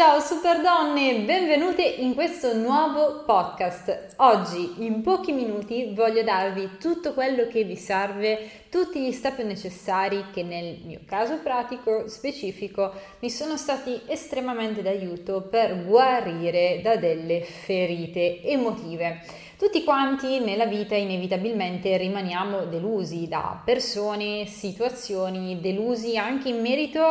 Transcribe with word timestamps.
Ciao 0.00 0.18
super 0.18 0.62
donne, 0.62 1.24
benvenute 1.26 1.82
in 1.82 2.14
questo 2.14 2.56
nuovo 2.56 3.22
podcast. 3.26 4.14
Oggi 4.16 4.76
in 4.78 5.02
pochi 5.02 5.30
minuti 5.30 5.92
voglio 5.94 6.22
darvi 6.22 6.78
tutto 6.80 7.12
quello 7.12 7.46
che 7.48 7.64
vi 7.64 7.76
serve, 7.76 8.48
tutti 8.70 8.98
gli 8.98 9.12
step 9.12 9.42
necessari 9.42 10.24
che 10.32 10.42
nel 10.42 10.78
mio 10.86 11.00
caso 11.04 11.36
pratico 11.42 12.08
specifico 12.08 12.94
mi 13.18 13.28
sono 13.28 13.58
stati 13.58 14.00
estremamente 14.06 14.80
d'aiuto 14.80 15.42
per 15.42 15.84
guarire 15.84 16.80
da 16.82 16.96
delle 16.96 17.42
ferite 17.42 18.42
emotive. 18.42 19.20
Tutti 19.58 19.84
quanti 19.84 20.38
nella 20.38 20.64
vita 20.64 20.94
inevitabilmente 20.94 21.98
rimaniamo 21.98 22.64
delusi 22.64 23.28
da 23.28 23.60
persone, 23.62 24.46
situazioni, 24.46 25.60
delusi 25.60 26.16
anche 26.16 26.48
in 26.48 26.62
merito 26.62 27.02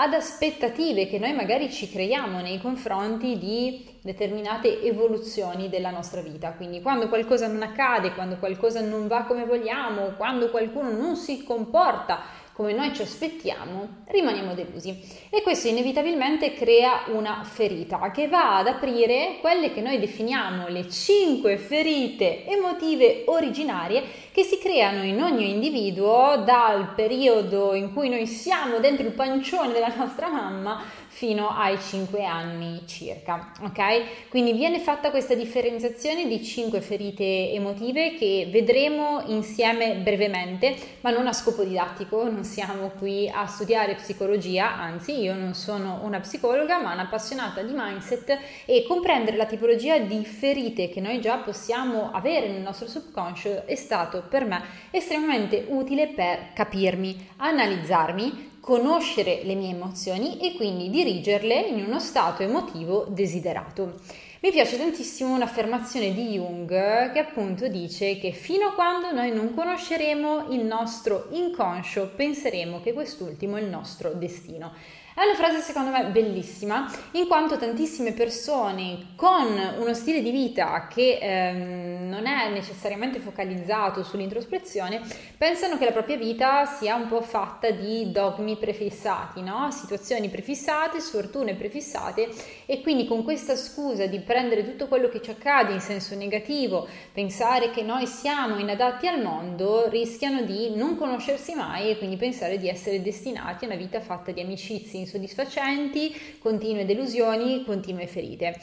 ad 0.00 0.14
aspettative 0.14 1.08
che 1.08 1.18
noi 1.18 1.32
magari 1.32 1.72
ci 1.72 1.90
creiamo 1.90 2.40
nei 2.40 2.60
confronti 2.60 3.36
di 3.36 3.84
determinate 4.00 4.80
evoluzioni 4.82 5.68
della 5.68 5.90
nostra 5.90 6.20
vita. 6.20 6.52
Quindi 6.52 6.80
quando 6.80 7.08
qualcosa 7.08 7.48
non 7.48 7.62
accade, 7.62 8.14
quando 8.14 8.36
qualcosa 8.36 8.80
non 8.80 9.08
va 9.08 9.24
come 9.24 9.44
vogliamo, 9.44 10.12
quando 10.16 10.50
qualcuno 10.50 10.92
non 10.92 11.16
si 11.16 11.42
comporta 11.42 12.20
come 12.58 12.72
noi 12.72 12.92
ci 12.92 13.02
aspettiamo, 13.02 14.02
rimaniamo 14.06 14.52
delusi. 14.52 15.00
E 15.30 15.42
questo 15.42 15.68
inevitabilmente 15.68 16.54
crea 16.54 17.04
una 17.06 17.44
ferita 17.44 18.10
che 18.10 18.26
va 18.26 18.56
ad 18.56 18.66
aprire 18.66 19.36
quelle 19.40 19.72
che 19.72 19.80
noi 19.80 20.00
definiamo 20.00 20.66
le 20.66 20.90
cinque 20.90 21.56
ferite 21.56 22.44
emotive 22.44 23.22
originarie 23.26 24.02
che 24.32 24.42
si 24.42 24.58
creano 24.58 25.04
in 25.04 25.22
ogni 25.22 25.50
individuo 25.50 26.42
dal 26.44 26.94
periodo 26.96 27.74
in 27.74 27.92
cui 27.92 28.08
noi 28.08 28.26
siamo 28.26 28.80
dentro 28.80 29.06
il 29.06 29.12
pancione 29.12 29.72
della 29.72 29.94
nostra 29.94 30.26
mamma 30.26 30.82
fino 31.08 31.48
ai 31.48 31.78
5 31.78 32.24
anni 32.24 32.82
circa, 32.86 33.52
ok? 33.62 34.28
Quindi 34.28 34.52
viene 34.52 34.78
fatta 34.78 35.10
questa 35.10 35.34
differenziazione 35.34 36.26
di 36.28 36.42
5 36.42 36.80
ferite 36.80 37.50
emotive 37.52 38.14
che 38.14 38.48
vedremo 38.50 39.22
insieme 39.26 39.96
brevemente, 39.96 40.76
ma 41.00 41.10
non 41.10 41.26
a 41.26 41.32
scopo 41.32 41.64
didattico, 41.64 42.30
non 42.30 42.44
siamo 42.44 42.90
qui 42.98 43.28
a 43.28 43.46
studiare 43.46 43.94
psicologia, 43.94 44.76
anzi 44.76 45.20
io 45.20 45.34
non 45.34 45.54
sono 45.54 46.00
una 46.02 46.20
psicologa, 46.20 46.80
ma 46.80 46.92
un'appassionata 46.92 47.62
di 47.62 47.72
mindset 47.74 48.38
e 48.64 48.84
comprendere 48.86 49.36
la 49.36 49.46
tipologia 49.46 49.98
di 49.98 50.24
ferite 50.24 50.88
che 50.88 51.00
noi 51.00 51.20
già 51.20 51.38
possiamo 51.38 52.10
avere 52.12 52.48
nel 52.48 52.60
nostro 52.60 52.86
subconscio 52.86 53.66
è 53.66 53.74
stato 53.74 54.24
per 54.28 54.44
me 54.44 54.62
estremamente 54.90 55.66
utile 55.68 56.08
per 56.08 56.52
capirmi, 56.54 57.30
analizzarmi, 57.36 58.57
conoscere 58.68 59.40
le 59.44 59.54
mie 59.54 59.70
emozioni 59.70 60.38
e 60.40 60.52
quindi 60.52 60.90
dirigerle 60.90 61.58
in 61.68 61.82
uno 61.82 61.98
stato 61.98 62.42
emotivo 62.42 63.06
desiderato. 63.08 63.94
Mi 64.40 64.50
piace 64.50 64.76
tantissimo 64.76 65.32
un'affermazione 65.34 66.12
di 66.12 66.32
Jung 66.32 66.68
che 66.68 67.18
appunto 67.18 67.66
dice 67.66 68.18
che 68.18 68.32
fino 68.32 68.66
a 68.66 68.74
quando 68.74 69.10
noi 69.10 69.32
non 69.32 69.54
conosceremo 69.54 70.48
il 70.50 70.66
nostro 70.66 71.28
inconscio 71.30 72.12
penseremo 72.14 72.82
che 72.82 72.92
quest'ultimo 72.92 73.56
è 73.56 73.62
il 73.62 73.70
nostro 73.70 74.12
destino. 74.12 74.74
È 75.18 75.24
una 75.24 75.34
frase 75.34 75.58
secondo 75.58 75.90
me 75.90 76.04
bellissima, 76.10 76.88
in 77.14 77.26
quanto 77.26 77.58
tantissime 77.58 78.12
persone 78.12 79.14
con 79.16 79.48
uno 79.78 79.92
stile 79.92 80.22
di 80.22 80.30
vita 80.30 80.86
che 80.86 81.18
ehm, 81.20 82.08
non 82.08 82.24
è 82.24 82.48
necessariamente 82.50 83.18
focalizzato 83.18 84.04
sull'introspezione 84.04 85.00
pensano 85.36 85.76
che 85.76 85.86
la 85.86 85.90
propria 85.90 86.16
vita 86.16 86.66
sia 86.66 86.94
un 86.94 87.08
po' 87.08 87.20
fatta 87.20 87.68
di 87.72 88.12
dogmi 88.12 88.58
prefissati, 88.58 89.42
no? 89.42 89.72
situazioni 89.72 90.28
prefissate, 90.28 91.00
sfortune 91.00 91.56
prefissate 91.56 92.28
e 92.64 92.80
quindi 92.80 93.04
con 93.04 93.24
questa 93.24 93.56
scusa 93.56 94.06
di 94.06 94.20
prendere 94.20 94.64
tutto 94.64 94.86
quello 94.86 95.08
che 95.08 95.20
ci 95.20 95.30
accade 95.30 95.72
in 95.72 95.80
senso 95.80 96.14
negativo, 96.14 96.86
pensare 97.12 97.70
che 97.70 97.82
noi 97.82 98.06
siamo 98.06 98.56
inadatti 98.58 99.08
al 99.08 99.20
mondo, 99.20 99.88
rischiano 99.88 100.42
di 100.42 100.76
non 100.76 100.96
conoscersi 100.96 101.54
mai 101.54 101.90
e 101.90 101.98
quindi 101.98 102.14
pensare 102.14 102.56
di 102.56 102.68
essere 102.68 103.02
destinati 103.02 103.64
a 103.64 103.66
una 103.66 103.76
vita 103.76 103.98
fatta 103.98 104.30
di 104.30 104.40
amicizie 104.40 105.06
insoddisfacenti, 105.08 106.38
continue 106.38 106.84
delusioni, 106.84 107.64
continue 107.64 108.06
ferite. 108.06 108.58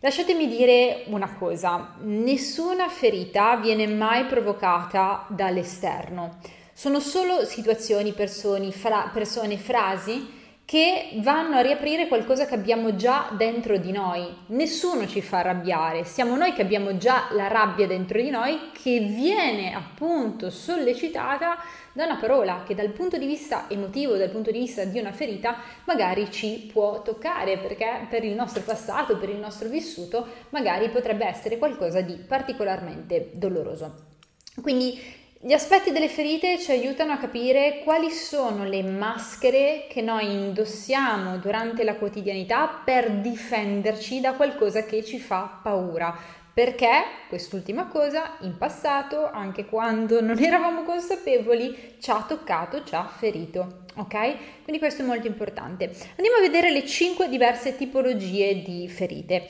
Lasciatemi 0.00 0.48
dire 0.48 1.04
una 1.08 1.34
cosa, 1.34 1.96
nessuna 2.00 2.88
ferita 2.88 3.56
viene 3.56 3.86
mai 3.86 4.24
provocata 4.24 5.26
dall'esterno, 5.28 6.38
sono 6.72 7.00
solo 7.00 7.44
situazioni, 7.44 8.12
persone, 8.12 8.70
fra, 8.70 9.10
persone 9.12 9.58
frasi 9.58 10.38
che 10.70 11.10
vanno 11.16 11.56
a 11.56 11.62
riaprire 11.62 12.06
qualcosa 12.06 12.46
che 12.46 12.54
abbiamo 12.54 12.94
già 12.94 13.28
dentro 13.36 13.76
di 13.76 13.90
noi. 13.90 14.24
Nessuno 14.46 15.06
ci 15.08 15.20
fa 15.20 15.38
arrabbiare, 15.38 16.04
siamo 16.04 16.36
noi 16.36 16.52
che 16.52 16.62
abbiamo 16.62 16.96
già 16.96 17.26
la 17.32 17.48
rabbia 17.48 17.88
dentro 17.88 18.22
di 18.22 18.30
noi 18.30 18.70
che 18.72 19.00
viene 19.00 19.74
appunto 19.74 20.48
sollecitata 20.48 21.58
da 21.92 22.04
una 22.04 22.16
parola 22.16 22.62
che 22.66 22.74
dal 22.74 22.90
punto 22.90 23.18
di 23.18 23.26
vista 23.26 23.66
emotivo, 23.68 24.16
dal 24.16 24.30
punto 24.30 24.50
di 24.50 24.58
vista 24.58 24.84
di 24.84 24.98
una 24.98 25.12
ferita, 25.12 25.56
magari 25.84 26.30
ci 26.30 26.68
può 26.72 27.02
toccare 27.02 27.58
perché 27.58 28.06
per 28.08 28.24
il 28.24 28.34
nostro 28.34 28.62
passato, 28.62 29.18
per 29.18 29.28
il 29.28 29.38
nostro 29.38 29.68
vissuto, 29.68 30.26
magari 30.50 30.88
potrebbe 30.90 31.26
essere 31.26 31.58
qualcosa 31.58 32.00
di 32.00 32.14
particolarmente 32.14 33.30
doloroso. 33.34 34.08
Quindi 34.60 35.18
gli 35.42 35.54
aspetti 35.54 35.90
delle 35.90 36.10
ferite 36.10 36.58
ci 36.58 36.70
aiutano 36.70 37.12
a 37.12 37.16
capire 37.16 37.80
quali 37.82 38.10
sono 38.10 38.64
le 38.64 38.82
maschere 38.82 39.86
che 39.88 40.02
noi 40.02 40.30
indossiamo 40.30 41.38
durante 41.38 41.82
la 41.82 41.94
quotidianità 41.94 42.82
per 42.84 43.10
difenderci 43.10 44.20
da 44.20 44.34
qualcosa 44.34 44.84
che 44.84 45.02
ci 45.02 45.18
fa 45.18 45.60
paura. 45.62 46.14
Perché 46.60 47.04
quest'ultima 47.30 47.86
cosa 47.86 48.36
in 48.40 48.58
passato, 48.58 49.30
anche 49.30 49.64
quando 49.64 50.20
non 50.20 50.36
eravamo 50.44 50.82
consapevoli, 50.82 51.94
ci 51.98 52.10
ha 52.10 52.22
toccato, 52.28 52.84
ci 52.84 52.94
ha 52.94 53.06
ferito. 53.06 53.84
Ok? 53.96 54.62
Quindi 54.62 54.78
questo 54.78 55.00
è 55.00 55.06
molto 55.06 55.26
importante. 55.26 55.84
Andiamo 56.16 56.36
a 56.36 56.42
vedere 56.42 56.70
le 56.70 56.84
cinque 56.84 57.30
diverse 57.30 57.78
tipologie 57.78 58.60
di 58.60 58.86
ferite. 58.90 59.46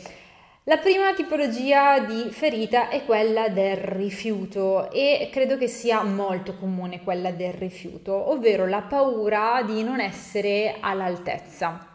La 0.65 0.77
prima 0.77 1.13
tipologia 1.13 1.99
di 1.99 2.31
ferita 2.31 2.91
è 2.91 3.05
quella 3.05 3.49
del 3.49 3.77
rifiuto 3.77 4.89
e 4.93 5.31
credo 5.33 5.59
che 5.59 5.67
sia 5.67 6.05
molto 6.05 6.55
comune 6.55 7.03
quella 7.03 7.33
del 7.33 7.55
rifiuto, 7.55 8.31
ovvero 8.31 8.69
la 8.69 8.83
paura 8.83 9.65
di 9.67 9.83
non 9.83 9.99
essere 9.99 10.77
all'altezza. 10.79 11.90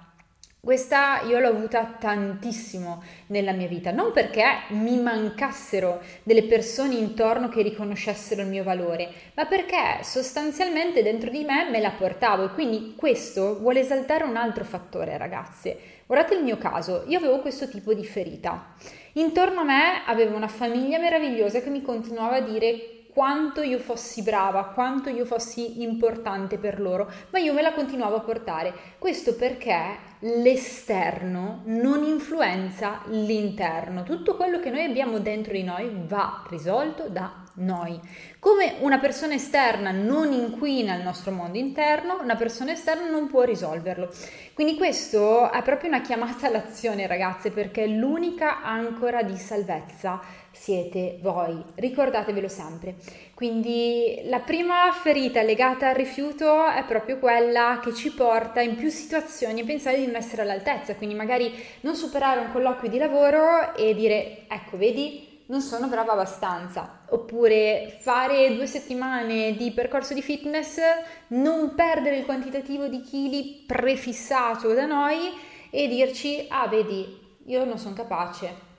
Questa 0.65 1.21
io 1.27 1.37
l'ho 1.37 1.49
avuta 1.49 1.95
tantissimo 1.99 3.03
nella 3.27 3.51
mia 3.51 3.67
vita, 3.67 3.91
non 3.91 4.11
perché 4.11 4.43
mi 4.69 4.97
mancassero 4.97 6.01
delle 6.23 6.45
persone 6.45 6.95
intorno 6.95 7.49
che 7.49 7.61
riconoscessero 7.61 8.41
il 8.41 8.47
mio 8.47 8.63
valore, 8.63 9.11
ma 9.35 9.45
perché 9.45 9.99
sostanzialmente 10.01 11.03
dentro 11.03 11.29
di 11.29 11.43
me 11.43 11.69
me 11.69 11.79
la 11.79 11.91
portavo 11.91 12.45
e 12.45 12.53
quindi 12.55 12.95
questo 12.97 13.59
vuole 13.59 13.81
esaltare 13.81 14.23
un 14.23 14.37
altro 14.37 14.63
fattore, 14.63 15.19
ragazze. 15.19 15.77
Guardate 16.07 16.33
il 16.33 16.41
mio 16.41 16.57
caso, 16.57 17.03
io 17.05 17.19
avevo 17.19 17.41
questo 17.41 17.69
tipo 17.69 17.93
di 17.93 18.03
ferita. 18.03 18.73
Intorno 19.13 19.59
a 19.59 19.65
me 19.65 20.01
avevo 20.07 20.35
una 20.35 20.47
famiglia 20.47 20.97
meravigliosa 20.97 21.61
che 21.61 21.69
mi 21.69 21.83
continuava 21.83 22.37
a 22.37 22.41
dire 22.41 22.95
quanto 23.15 23.61
io 23.61 23.79
fossi 23.79 24.23
brava, 24.23 24.65
quanto 24.73 25.07
io 25.07 25.23
fossi 25.23 25.81
importante 25.83 26.57
per 26.57 26.81
loro, 26.81 27.09
ma 27.29 27.39
io 27.39 27.53
me 27.53 27.61
la 27.61 27.71
continuavo 27.71 28.17
a 28.17 28.19
portare. 28.19 28.73
Questo 28.99 29.35
perché 29.35 30.14
l'esterno 30.25 31.61
non 31.65 32.03
influenza 32.03 33.01
l'interno. 33.07 34.03
Tutto 34.03 34.35
quello 34.35 34.59
che 34.59 34.71
noi 34.71 34.83
abbiamo 34.83 35.19
dentro 35.19 35.53
di 35.53 35.63
noi 35.63 35.91
va 36.07 36.43
risolto 36.49 37.07
da 37.09 37.44
noi. 37.55 37.99
Come 38.39 38.75
una 38.79 38.99
persona 38.99 39.33
esterna 39.33 39.91
non 39.91 40.31
inquina 40.31 40.95
il 40.95 41.03
nostro 41.03 41.31
mondo 41.31 41.57
interno, 41.57 42.19
una 42.21 42.35
persona 42.35 42.71
esterna 42.71 43.09
non 43.09 43.27
può 43.27 43.43
risolverlo. 43.43 44.11
Quindi 44.53 44.75
questo 44.75 45.51
è 45.51 45.61
proprio 45.61 45.89
una 45.89 46.01
chiamata 46.01 46.47
all'azione, 46.47 47.07
ragazze, 47.07 47.51
perché 47.51 47.87
l'unica 47.87 48.61
ancora 48.63 49.23
di 49.23 49.37
salvezza 49.37 50.21
siete 50.51 51.17
voi. 51.21 51.61
Ricordatevelo 51.75 52.47
sempre. 52.47 52.95
Quindi 53.33 54.21
la 54.25 54.39
prima 54.39 54.91
ferita 54.93 55.41
legata 55.41 55.89
al 55.89 55.95
rifiuto 55.95 56.67
è 56.67 56.83
proprio 56.85 57.19
quella 57.19 57.79
che 57.83 57.93
ci 57.93 58.11
porta 58.11 58.61
in 58.61 58.75
più 58.75 58.89
situazioni 58.89 59.61
a 59.61 59.65
pensare 59.65 59.97
di 59.97 60.05
non 60.05 60.15
essere 60.15 60.43
all'altezza, 60.43 60.95
quindi 60.95 61.15
magari 61.15 61.53
non 61.81 61.95
superare 61.95 62.39
un 62.39 62.51
colloquio 62.51 62.89
di 62.89 62.97
lavoro 62.97 63.75
e 63.75 63.93
dire 63.93 64.45
ecco, 64.47 64.77
vedi, 64.77 65.34
non 65.47 65.61
sono 65.61 65.87
brava 65.87 66.13
abbastanza, 66.13 67.01
oppure 67.09 67.97
fare 67.99 68.55
due 68.55 68.65
settimane 68.65 69.55
di 69.55 69.71
percorso 69.71 70.13
di 70.13 70.21
fitness, 70.21 70.79
non 71.27 71.75
perdere 71.75 72.17
il 72.17 72.25
quantitativo 72.25 72.87
di 72.87 73.01
chili 73.01 73.63
prefissato 73.67 74.73
da 74.73 74.85
noi 74.85 75.31
e 75.69 75.87
dirci 75.87 76.47
ah 76.49 76.67
vedi, 76.67 77.37
io 77.45 77.63
non 77.63 77.77
sono 77.77 77.93
capace. 77.93 78.73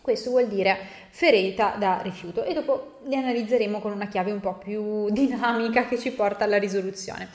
Questo 0.00 0.30
vuol 0.30 0.46
dire 0.46 0.78
ferita 1.10 1.74
da 1.76 2.00
rifiuto 2.00 2.42
e 2.42 2.54
dopo 2.54 3.00
li 3.04 3.14
analizzeremo 3.14 3.78
con 3.78 3.92
una 3.92 4.06
chiave 4.06 4.30
un 4.30 4.40
po' 4.40 4.54
più 4.54 5.08
dinamica 5.12 5.86
che 5.86 5.98
ci 5.98 6.12
porta 6.12 6.44
alla 6.44 6.58
risoluzione. 6.58 7.28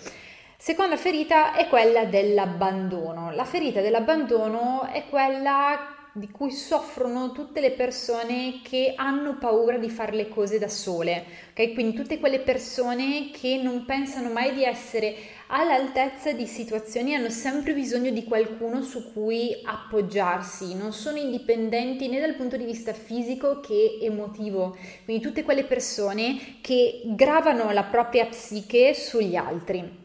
Seconda 0.57 0.95
ferita 0.95 1.53
è 1.53 1.67
quella 1.67 2.05
dell'abbandono. 2.05 3.31
La 3.31 3.43
ferita 3.43 3.81
dell'abbandono 3.81 4.87
è 4.91 5.03
quella 5.09 5.93
di 6.15 6.30
cui 6.30 6.51
soffrono 6.51 7.31
tutte 7.31 7.60
le 7.60 7.71
persone 7.71 8.60
che 8.63 8.94
hanno 8.95 9.38
paura 9.39 9.77
di 9.77 9.89
fare 9.89 10.13
le 10.13 10.30
cose 10.30 10.60
da 10.60 10.68
sole, 10.68 11.25
ok? 11.50 11.74
Quindi 11.74 11.95
tutte 11.95 12.19
quelle 12.19 12.39
persone 12.39 13.31
che 13.31 13.60
non 13.62 13.86
pensano 13.86 14.30
mai 14.30 14.54
di 14.54 14.63
essere 14.63 15.15
all'altezza 15.48 16.31
di 16.31 16.45
situazioni 16.45 17.15
hanno 17.15 17.30
sempre 17.30 17.74
bisogno 17.74 18.12
di 18.12 18.25
qualcuno 18.25 18.83
su 18.83 19.12
cui 19.12 19.60
appoggiarsi, 19.63 20.75
non 20.75 20.94
sono 20.94 21.18
indipendenti 21.18 22.07
né 22.07 22.19
dal 22.19 22.36
punto 22.36 22.57
di 22.57 22.66
vista 22.66 22.94
fisico 22.94 23.59
che 23.59 23.98
emotivo. 24.00 24.77
Quindi 25.06 25.24
tutte 25.24 25.44
quelle 25.44 25.63
persone 25.63 26.57
che 26.62 27.01
gravano 27.06 27.71
la 27.71 27.83
propria 27.83 28.27
psiche 28.27 28.94
sugli 28.94 29.36
altri. 29.36 30.02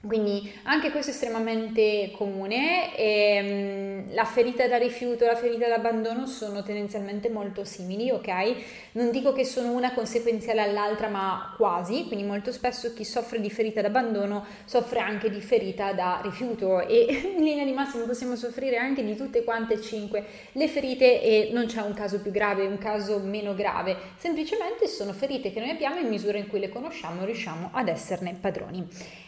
Quindi 0.00 0.48
anche 0.62 0.92
questo 0.92 1.10
è 1.10 1.12
estremamente 1.12 2.12
comune 2.16 2.96
e 2.96 4.04
um, 4.06 4.14
la 4.14 4.24
ferita 4.24 4.68
da 4.68 4.76
rifiuto 4.76 5.24
e 5.24 5.26
la 5.26 5.34
ferita 5.34 5.66
d'abbandono 5.66 6.24
sono 6.24 6.62
tendenzialmente 6.62 7.28
molto 7.30 7.64
simili, 7.64 8.08
ok? 8.12 8.54
Non 8.92 9.10
dico 9.10 9.32
che 9.32 9.44
sono 9.44 9.72
una 9.72 9.92
conseguenziale 9.94 10.60
all'altra, 10.60 11.08
ma 11.08 11.52
quasi, 11.56 12.04
quindi 12.06 12.24
molto 12.24 12.52
spesso 12.52 12.94
chi 12.94 13.04
soffre 13.04 13.40
di 13.40 13.50
ferita 13.50 13.82
d'abbandono 13.82 14.46
soffre 14.66 15.00
anche 15.00 15.30
di 15.30 15.40
ferita 15.40 15.92
da 15.92 16.20
rifiuto 16.22 16.78
e 16.86 17.34
in 17.36 17.42
linea 17.42 17.64
di 17.64 17.72
massima 17.72 18.04
possiamo 18.04 18.36
soffrire 18.36 18.76
anche 18.76 19.04
di 19.04 19.16
tutte 19.16 19.42
quante 19.42 19.74
e 19.74 19.80
cinque 19.80 20.24
le 20.52 20.68
ferite 20.68 21.20
e 21.20 21.50
non 21.52 21.66
c'è 21.66 21.80
un 21.80 21.94
caso 21.94 22.20
più 22.20 22.30
grave, 22.30 22.66
un 22.66 22.78
caso 22.78 23.18
meno 23.18 23.52
grave, 23.52 23.96
semplicemente 24.16 24.86
sono 24.86 25.12
ferite 25.12 25.52
che 25.52 25.58
noi 25.58 25.70
abbiamo 25.70 25.98
in 25.98 26.06
misura 26.06 26.38
in 26.38 26.46
cui 26.46 26.60
le 26.60 26.68
conosciamo 26.68 27.24
riusciamo 27.24 27.70
ad 27.72 27.88
esserne 27.88 28.36
padroni. 28.40 29.26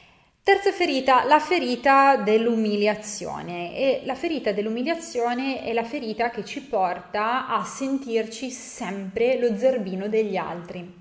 Terza 0.51 0.73
ferita, 0.73 1.23
la 1.27 1.39
ferita 1.39 2.17
dell'umiliazione. 2.17 3.73
E 3.77 4.03
la 4.05 4.17
ferita 4.17 4.51
dell'umiliazione 4.51 5.63
è 5.63 5.73
la 5.73 5.85
ferita 5.85 6.31
che 6.31 6.45
ci 6.45 6.61
porta 6.61 7.47
a 7.47 7.63
sentirci 7.63 8.51
sempre 8.51 9.39
lo 9.39 9.57
zerbino 9.57 10.09
degli 10.09 10.37
altri. 10.37 10.93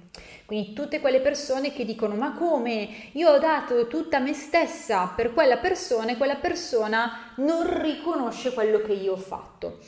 Quindi 0.46 0.74
tutte 0.74 1.00
quelle 1.00 1.20
persone 1.20 1.74
che 1.74 1.84
dicono 1.84 2.14
ma 2.14 2.34
come 2.34 2.90
io 3.14 3.32
ho 3.32 3.40
dato 3.40 3.88
tutta 3.88 4.20
me 4.20 4.34
stessa 4.34 5.12
per 5.16 5.34
quella 5.34 5.58
persona 5.58 6.12
e 6.12 6.18
quella 6.18 6.36
persona 6.36 7.34
non 7.38 7.82
riconosce 7.82 8.54
quello 8.54 8.82
che 8.84 8.94
io 8.94 9.14
ho 9.14 9.18
fatto. 9.18 9.80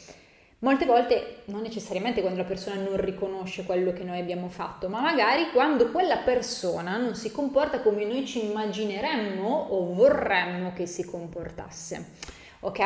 Molte 0.64 0.86
volte 0.86 1.38
non 1.46 1.62
necessariamente 1.62 2.22
quando 2.22 2.38
la 2.38 2.46
persona 2.46 2.80
non 2.80 2.96
riconosce 2.98 3.64
quello 3.64 3.94
che 3.94 4.04
noi 4.04 4.20
abbiamo 4.20 4.48
fatto, 4.48 4.90
ma 4.90 5.02
magari 5.02 5.50
quando 5.52 5.90
quella 5.90 6.18
persona 6.18 6.98
non 6.98 7.16
si 7.16 7.32
comporta 7.32 7.82
come 7.82 8.06
noi 8.06 8.28
ci 8.28 8.46
immagineremmo 8.46 9.48
o 9.70 9.92
vorremmo 9.92 10.72
che 10.74 10.86
si 10.86 11.04
comportasse. 11.04 12.12
Ok? 12.60 12.80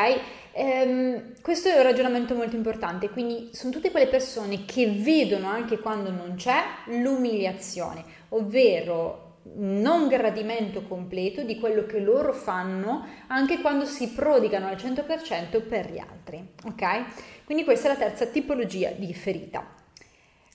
Ehm, 0.52 1.34
questo 1.42 1.68
è 1.68 1.76
un 1.76 1.82
ragionamento 1.82 2.34
molto 2.34 2.56
importante, 2.56 3.10
quindi 3.10 3.50
sono 3.52 3.72
tutte 3.72 3.90
quelle 3.90 4.06
persone 4.06 4.64
che 4.64 4.86
vedono 4.86 5.46
anche 5.46 5.78
quando 5.78 6.10
non 6.10 6.32
c'è 6.36 6.62
l'umiliazione, 6.86 8.02
ovvero 8.30 9.25
non 9.54 10.08
gradimento 10.08 10.82
completo 10.82 11.42
di 11.42 11.58
quello 11.58 11.86
che 11.86 12.00
loro 12.00 12.32
fanno 12.32 13.06
anche 13.28 13.60
quando 13.60 13.84
si 13.84 14.10
prodigano 14.10 14.66
al 14.66 14.76
100% 14.76 15.66
per 15.66 15.90
gli 15.90 15.98
altri, 15.98 16.46
ok? 16.64 17.44
Quindi 17.44 17.64
questa 17.64 17.88
è 17.88 17.92
la 17.92 17.98
terza 17.98 18.26
tipologia 18.26 18.90
di 18.90 19.12
ferita. 19.14 19.84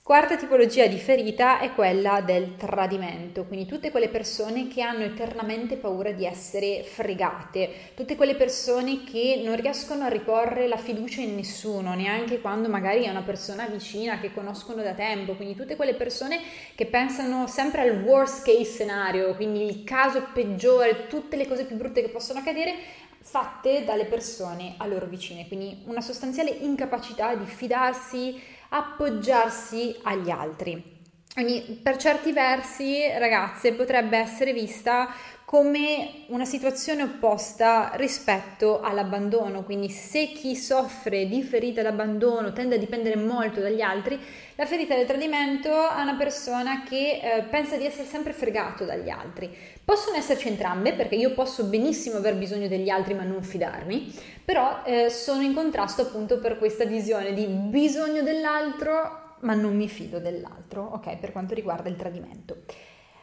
Quarta 0.04 0.36
tipologia 0.36 0.88
di 0.88 0.98
ferita 0.98 1.60
è 1.60 1.74
quella 1.74 2.22
del 2.22 2.56
tradimento, 2.56 3.44
quindi 3.44 3.66
tutte 3.66 3.92
quelle 3.92 4.08
persone 4.08 4.66
che 4.66 4.82
hanno 4.82 5.04
eternamente 5.04 5.76
paura 5.76 6.10
di 6.10 6.26
essere 6.26 6.82
fregate, 6.82 7.92
tutte 7.94 8.16
quelle 8.16 8.34
persone 8.34 9.04
che 9.04 9.40
non 9.44 9.54
riescono 9.54 10.02
a 10.02 10.08
riporre 10.08 10.66
la 10.66 10.76
fiducia 10.76 11.20
in 11.20 11.36
nessuno, 11.36 11.94
neanche 11.94 12.40
quando 12.40 12.68
magari 12.68 13.04
è 13.04 13.10
una 13.10 13.22
persona 13.22 13.64
vicina 13.66 14.18
che 14.18 14.34
conoscono 14.34 14.82
da 14.82 14.92
tempo, 14.92 15.34
quindi 15.34 15.54
tutte 15.54 15.76
quelle 15.76 15.94
persone 15.94 16.40
che 16.74 16.86
pensano 16.86 17.46
sempre 17.46 17.82
al 17.82 18.02
worst 18.02 18.44
case 18.44 18.64
scenario, 18.64 19.36
quindi 19.36 19.64
il 19.64 19.84
caso 19.84 20.26
peggiore, 20.34 21.06
tutte 21.06 21.36
le 21.36 21.46
cose 21.46 21.64
più 21.64 21.76
brutte 21.76 22.02
che 22.02 22.08
possono 22.08 22.40
accadere, 22.40 22.74
fatte 23.20 23.84
dalle 23.84 24.06
persone 24.06 24.74
a 24.78 24.86
loro 24.86 25.06
vicine, 25.06 25.46
quindi 25.46 25.82
una 25.84 26.00
sostanziale 26.00 26.50
incapacità 26.50 27.36
di 27.36 27.46
fidarsi, 27.46 28.60
appoggiarsi 28.74 29.98
agli 30.02 30.30
altri. 30.30 31.01
Per 31.34 31.96
certi 31.96 32.30
versi, 32.30 33.08
ragazze, 33.16 33.72
potrebbe 33.72 34.18
essere 34.18 34.52
vista 34.52 35.08
come 35.46 36.24
una 36.26 36.44
situazione 36.44 37.04
opposta 37.04 37.92
rispetto 37.94 38.80
all'abbandono, 38.80 39.64
quindi 39.64 39.88
se 39.88 40.26
chi 40.26 40.54
soffre 40.54 41.26
di 41.26 41.42
ferita 41.42 41.80
d'abbandono 41.80 42.52
tende 42.52 42.74
a 42.74 42.78
dipendere 42.78 43.16
molto 43.16 43.60
dagli 43.60 43.80
altri, 43.80 44.20
la 44.56 44.66
ferita 44.66 44.94
del 44.94 45.06
tradimento 45.06 45.70
è 45.70 46.02
una 46.02 46.16
persona 46.16 46.82
che 46.82 47.20
eh, 47.22 47.42
pensa 47.44 47.76
di 47.76 47.86
essere 47.86 48.06
sempre 48.06 48.34
fregato 48.34 48.84
dagli 48.84 49.08
altri. 49.08 49.50
Possono 49.82 50.16
esserci 50.16 50.48
entrambe, 50.48 50.92
perché 50.92 51.14
io 51.14 51.32
posso 51.32 51.64
benissimo 51.64 52.18
aver 52.18 52.36
bisogno 52.36 52.68
degli 52.68 52.90
altri 52.90 53.14
ma 53.14 53.24
non 53.24 53.42
fidarmi, 53.42 54.14
però 54.44 54.82
eh, 54.84 55.08
sono 55.08 55.40
in 55.40 55.54
contrasto 55.54 56.02
appunto 56.02 56.40
per 56.40 56.58
questa 56.58 56.84
visione 56.84 57.32
di 57.32 57.46
bisogno 57.46 58.20
dell'altro 58.20 59.21
ma 59.42 59.54
non 59.54 59.76
mi 59.76 59.88
fido 59.88 60.18
dell'altro, 60.18 60.82
ok, 60.82 61.18
per 61.18 61.32
quanto 61.32 61.54
riguarda 61.54 61.88
il 61.88 61.96
tradimento. 61.96 62.64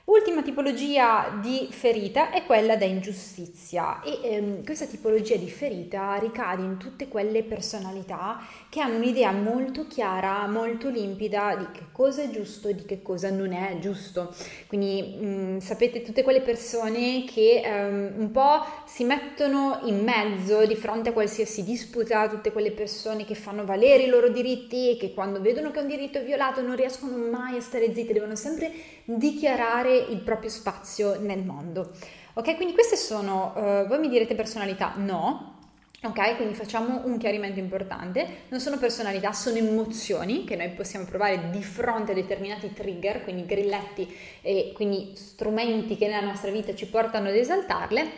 Ultima 0.10 0.42
tipologia 0.42 1.38
di 1.40 1.68
ferita 1.70 2.32
è 2.32 2.44
quella 2.44 2.76
da 2.76 2.84
ingiustizia 2.84 4.02
e 4.02 4.20
ehm, 4.24 4.66
questa 4.66 4.88
tipologia 4.88 5.36
di 5.36 5.48
ferita 5.48 6.16
ricade 6.16 6.64
in 6.64 6.78
tutte 6.78 7.08
quelle 7.08 7.44
personalità 7.44 8.40
che 8.70 8.82
hanno 8.82 8.96
un'idea 8.96 9.32
molto 9.32 9.86
chiara, 9.86 10.48
molto 10.48 10.90
limpida 10.90 11.56
di 11.56 11.68
che 11.72 11.86
cosa 11.92 12.24
è 12.24 12.30
giusto 12.32 12.70
e 12.70 12.74
di 12.74 12.86
che 12.86 13.04
cosa 13.04 13.30
non 13.30 13.54
è 13.54 13.78
giusto. 13.78 14.34
Quindi 14.66 15.16
mh, 15.20 15.28
mm, 15.28 15.58
sapete 15.60 16.02
tutte 16.02 16.24
quelle 16.24 16.42
persone 16.42 17.24
che 17.26 17.62
ehm, 17.64 18.14
un 18.18 18.32
po' 18.32 18.66
si 18.88 19.04
mettono 19.04 19.80
in 19.84 20.04
mezzo 20.04 20.66
di 20.66 20.76
fronte 20.76 21.10
a 21.10 21.14
qualsiasi 21.14 21.64
disputa, 21.64 22.28
tutte 22.28 22.52
quelle 22.52 22.72
persone 22.72 23.26
che 23.26 23.36
fanno 23.36 23.64
valere 23.64 24.02
i 24.02 24.10
loro 24.10 24.30
diritti 24.30 24.90
e 24.90 24.98
che 24.98 25.14
quando 25.14 25.40
vedono 25.40 25.70
che 25.70 25.82
un 25.82 25.88
diritto 25.88 26.18
è 26.18 26.24
violato 26.24 26.64
non 26.64 26.76
riescono 26.76 27.16
mai 27.16 27.58
a 27.58 27.62
stare 27.62 27.94
zitte, 27.94 28.12
devono 28.12 28.34
sempre 28.34 28.72
dichiarare 29.18 29.98
il 29.98 30.20
proprio 30.20 30.50
spazio 30.50 31.20
nel 31.20 31.44
mondo. 31.44 31.92
Ok, 32.34 32.56
quindi 32.56 32.74
queste 32.74 32.96
sono, 32.96 33.54
uh, 33.56 33.88
voi 33.88 34.00
mi 34.00 34.10
direte 34.10 34.36
personalità? 34.36 34.94
No. 34.98 35.58
Ok, 36.02 36.38
quindi 36.38 36.54
facciamo 36.54 37.02
un 37.04 37.18
chiarimento 37.18 37.60
importante. 37.60 38.44
Non 38.50 38.62
sono 38.62 38.78
personalità, 38.78 39.34
sono 39.34 39.58
emozioni 39.58 40.46
che 40.46 40.56
noi 40.56 40.70
possiamo 40.70 41.06
provare 41.06 41.50
di 41.50 41.62
fronte 41.62 42.12
a 42.12 42.16
determinati 42.16 42.72
trigger, 42.72 43.24
quindi 43.24 43.46
grilletti 43.46 44.16
e 44.42 44.72
quindi 44.74 45.12
strumenti 45.16 45.98
che 45.98 46.08
nella 46.08 46.26
nostra 46.26 46.52
vita 46.52 46.74
ci 46.74 46.88
portano 46.88 47.28
ad 47.28 47.36
esaltarle, 47.36 48.12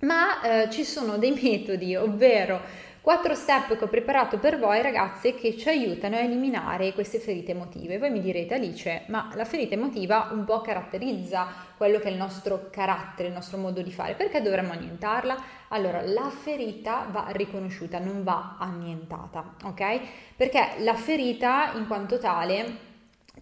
ma 0.00 0.42
eh, 0.42 0.70
ci 0.70 0.84
sono 0.84 1.16
dei 1.16 1.30
metodi, 1.40 1.96
ovvero 1.96 2.60
Quattro 3.04 3.34
step 3.34 3.76
che 3.76 3.84
ho 3.84 3.88
preparato 3.88 4.38
per 4.38 4.58
voi 4.58 4.80
ragazze 4.80 5.34
che 5.34 5.58
ci 5.58 5.68
aiutano 5.68 6.16
a 6.16 6.20
eliminare 6.20 6.94
queste 6.94 7.18
ferite 7.18 7.50
emotive. 7.50 7.98
Voi 7.98 8.10
mi 8.10 8.22
direte 8.22 8.54
Alice, 8.54 9.02
ma 9.08 9.30
la 9.34 9.44
ferita 9.44 9.74
emotiva 9.74 10.30
un 10.32 10.46
po' 10.46 10.62
caratterizza 10.62 11.48
quello 11.76 11.98
che 11.98 12.08
è 12.08 12.10
il 12.10 12.16
nostro 12.16 12.70
carattere, 12.70 13.28
il 13.28 13.34
nostro 13.34 13.58
modo 13.58 13.82
di 13.82 13.92
fare, 13.92 14.14
perché 14.14 14.40
dovremmo 14.40 14.72
annientarla? 14.72 15.36
Allora, 15.68 16.00
la 16.00 16.30
ferita 16.30 17.06
va 17.10 17.26
riconosciuta, 17.28 17.98
non 17.98 18.24
va 18.24 18.56
annientata, 18.58 19.52
ok? 19.64 20.00
Perché 20.34 20.76
la 20.78 20.94
ferita 20.94 21.72
in 21.74 21.86
quanto 21.86 22.16
tale 22.16 22.92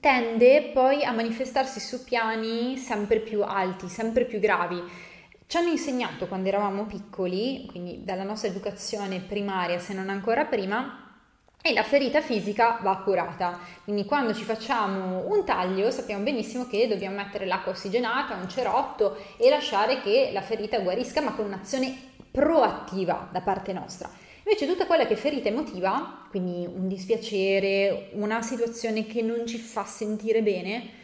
tende 0.01 0.73
poi 0.75 1.05
a 1.05 1.13
manifestarsi 1.13 1.79
su 1.79 2.03
piani 2.03 2.77
sempre 2.79 3.21
più 3.21 3.45
alti, 3.45 3.87
sempre 3.87 4.25
più 4.25 4.41
gravi 4.41 5.11
ci 5.53 5.59
hanno 5.59 5.69
insegnato 5.69 6.29
quando 6.29 6.49
eravamo 6.49 6.87
piccoli, 6.87 7.67
quindi 7.69 8.05
dalla 8.05 8.23
nostra 8.23 8.49
educazione 8.49 9.21
primaria 9.21 9.79
se 9.79 9.93
non 9.93 10.09
ancora 10.09 10.47
prima, 10.47 11.15
e 11.61 11.75
la 11.75 11.83
ferita 11.83 12.23
fisica 12.23 12.79
va 12.81 12.97
curata. 13.05 13.59
Quindi 13.85 14.07
quando 14.07 14.33
ci 14.33 14.45
facciamo 14.45 15.27
un 15.27 15.45
taglio 15.45 15.91
sappiamo 15.91 16.23
benissimo 16.23 16.67
che 16.67 16.89
dobbiamo 16.89 17.17
mettere 17.17 17.45
l'acqua 17.45 17.73
ossigenata, 17.73 18.35
un 18.35 18.49
cerotto 18.49 19.19
e 19.37 19.51
lasciare 19.51 20.01
che 20.01 20.31
la 20.33 20.41
ferita 20.41 20.79
guarisca, 20.79 21.21
ma 21.21 21.35
con 21.35 21.45
un'azione 21.45 21.99
proattiva 22.31 23.29
da 23.31 23.43
parte 23.43 23.75
nostra. 23.75 24.11
Invece 24.45 24.67
tutta 24.67 24.87
quella 24.87 25.05
che 25.05 25.13
è 25.13 25.17
ferita 25.17 25.49
emotiva, 25.49 26.29
quindi 26.31 26.65
un 26.65 26.89
dispiacere, 26.89 28.09
una 28.13 28.41
situazione 28.41 29.05
che 29.05 29.21
non 29.21 29.47
ci 29.47 29.59
fa 29.59 29.85
sentire 29.85 30.41
bene, 30.41 31.01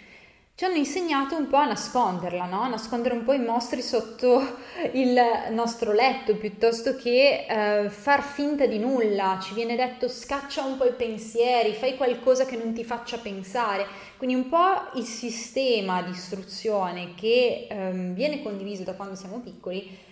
ci 0.59 0.65
hanno 0.65 0.75
insegnato 0.75 1.37
un 1.37 1.47
po' 1.47 1.59
a 1.59 1.67
nasconderla, 1.67 2.47
no? 2.47 2.63
a 2.63 2.67
nascondere 2.67 3.15
un 3.15 3.23
po' 3.23 3.33
i 3.33 3.39
mostri 3.39 3.81
sotto 3.81 4.57
il 4.95 5.17
nostro 5.53 5.93
letto 5.93 6.35
piuttosto 6.35 6.97
che 6.97 7.47
eh, 7.49 7.89
far 7.89 8.25
finta 8.25 8.67
di 8.67 8.81
nulla. 8.81 9.39
Ci 9.41 9.55
viene 9.55 9.77
detto 9.77 10.09
scaccia 10.09 10.65
un 10.65 10.77
po' 10.77 10.85
i 10.87 10.95
pensieri, 10.95 11.75
fai 11.75 11.97
qualcosa 11.97 12.45
che 12.45 12.57
non 12.57 12.73
ti 12.73 12.83
faccia 12.83 13.19
pensare. 13.19 13.87
Quindi 14.17 14.35
un 14.35 14.49
po' 14.49 14.99
il 14.99 15.05
sistema 15.05 16.03
di 16.03 16.11
istruzione 16.11 17.15
che 17.15 17.69
eh, 17.71 17.93
viene 18.13 18.43
condiviso 18.43 18.83
da 18.83 18.95
quando 18.95 19.15
siamo 19.15 19.39
piccoli 19.39 20.07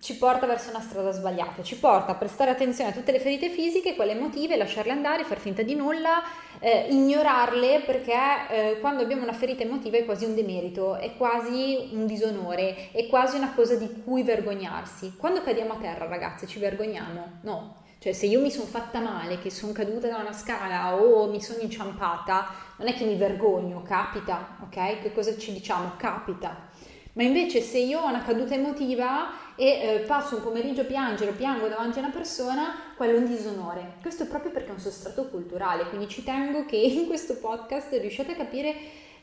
ci 0.00 0.16
porta 0.16 0.46
verso 0.46 0.70
una 0.70 0.80
strada 0.80 1.10
sbagliata, 1.10 1.62
ci 1.62 1.76
porta 1.76 2.12
a 2.12 2.14
prestare 2.14 2.50
attenzione 2.50 2.88
a 2.88 2.92
tutte 2.92 3.12
le 3.12 3.20
ferite 3.20 3.50
fisiche, 3.50 3.94
quelle 3.94 4.12
emotive, 4.12 4.56
lasciarle 4.56 4.92
andare, 4.92 5.24
far 5.24 5.38
finta 5.38 5.60
di 5.60 5.74
nulla, 5.74 6.22
eh, 6.58 6.86
ignorarle 6.88 7.82
perché 7.84 8.14
eh, 8.48 8.78
quando 8.80 9.02
abbiamo 9.02 9.22
una 9.22 9.34
ferita 9.34 9.62
emotiva 9.62 9.98
è 9.98 10.06
quasi 10.06 10.24
un 10.24 10.34
demerito, 10.34 10.96
è 10.96 11.14
quasi 11.16 11.90
un 11.92 12.06
disonore, 12.06 12.90
è 12.92 13.06
quasi 13.08 13.36
una 13.36 13.52
cosa 13.52 13.76
di 13.76 14.02
cui 14.02 14.22
vergognarsi. 14.22 15.16
Quando 15.18 15.42
cadiamo 15.42 15.74
a 15.74 15.76
terra 15.76 16.06
ragazze 16.06 16.46
ci 16.46 16.58
vergogniamo? 16.58 17.40
No. 17.42 17.76
Cioè 17.98 18.14
se 18.14 18.24
io 18.24 18.40
mi 18.40 18.50
sono 18.50 18.64
fatta 18.64 19.00
male, 19.00 19.38
che 19.38 19.50
sono 19.50 19.72
caduta 19.72 20.08
da 20.08 20.16
una 20.16 20.32
scala 20.32 20.94
o 20.94 21.28
mi 21.28 21.42
sono 21.42 21.60
inciampata, 21.60 22.48
non 22.78 22.88
è 22.88 22.94
che 22.94 23.04
mi 23.04 23.16
vergogno, 23.16 23.82
capita, 23.82 24.56
ok? 24.62 25.02
Che 25.02 25.12
cosa 25.12 25.36
ci 25.36 25.52
diciamo? 25.52 25.92
Capita. 25.98 26.68
Ma 27.12 27.24
invece 27.24 27.60
se 27.60 27.78
io 27.78 28.00
ho 28.00 28.06
una 28.06 28.22
caduta 28.22 28.54
emotiva 28.54 29.28
e 29.60 29.66
eh, 29.66 29.98
passo 30.06 30.36
un 30.36 30.42
pomeriggio 30.42 30.80
a 30.80 30.84
piangere 30.84 31.32
o 31.32 31.34
piango 31.34 31.68
davanti 31.68 31.98
a 31.98 32.02
una 32.02 32.10
persona, 32.10 32.94
quello 32.96 33.16
è 33.16 33.18
un 33.18 33.26
disonore. 33.26 33.96
Questo 34.00 34.22
è 34.22 34.26
proprio 34.26 34.52
perché 34.52 34.70
è 34.70 34.72
un 34.72 34.78
sostrato 34.78 35.26
culturale, 35.28 35.86
quindi 35.90 36.08
ci 36.08 36.24
tengo 36.24 36.64
che 36.64 36.76
in 36.76 37.06
questo 37.06 37.36
podcast 37.36 37.92
riusciate 37.92 38.32
a 38.32 38.36
capire 38.36 38.74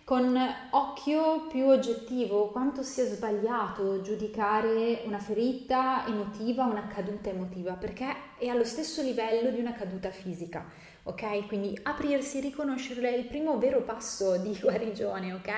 con 0.08 0.40
occhio 0.70 1.48
più 1.48 1.66
oggettivo 1.66 2.48
quanto 2.48 2.82
sia 2.82 3.04
sbagliato 3.04 4.00
giudicare 4.00 5.02
una 5.04 5.20
ferita 5.20 6.08
emotiva, 6.08 6.64
una 6.64 6.88
caduta 6.88 7.28
emotiva, 7.30 7.74
perché 7.74 8.16
è 8.38 8.48
allo 8.48 8.64
stesso 8.64 9.02
livello 9.02 9.50
di 9.50 9.60
una 9.60 9.74
caduta 9.74 10.10
fisica 10.10 10.64
ok? 11.08 11.48
Quindi 11.48 11.78
aprirsi, 11.84 12.40
riconoscerle 12.40 13.10
è 13.10 13.18
il 13.18 13.26
primo 13.26 13.58
vero 13.58 13.82
passo 13.82 14.38
di 14.44 14.58
guarigione, 14.60 15.34
ok? 15.34 15.52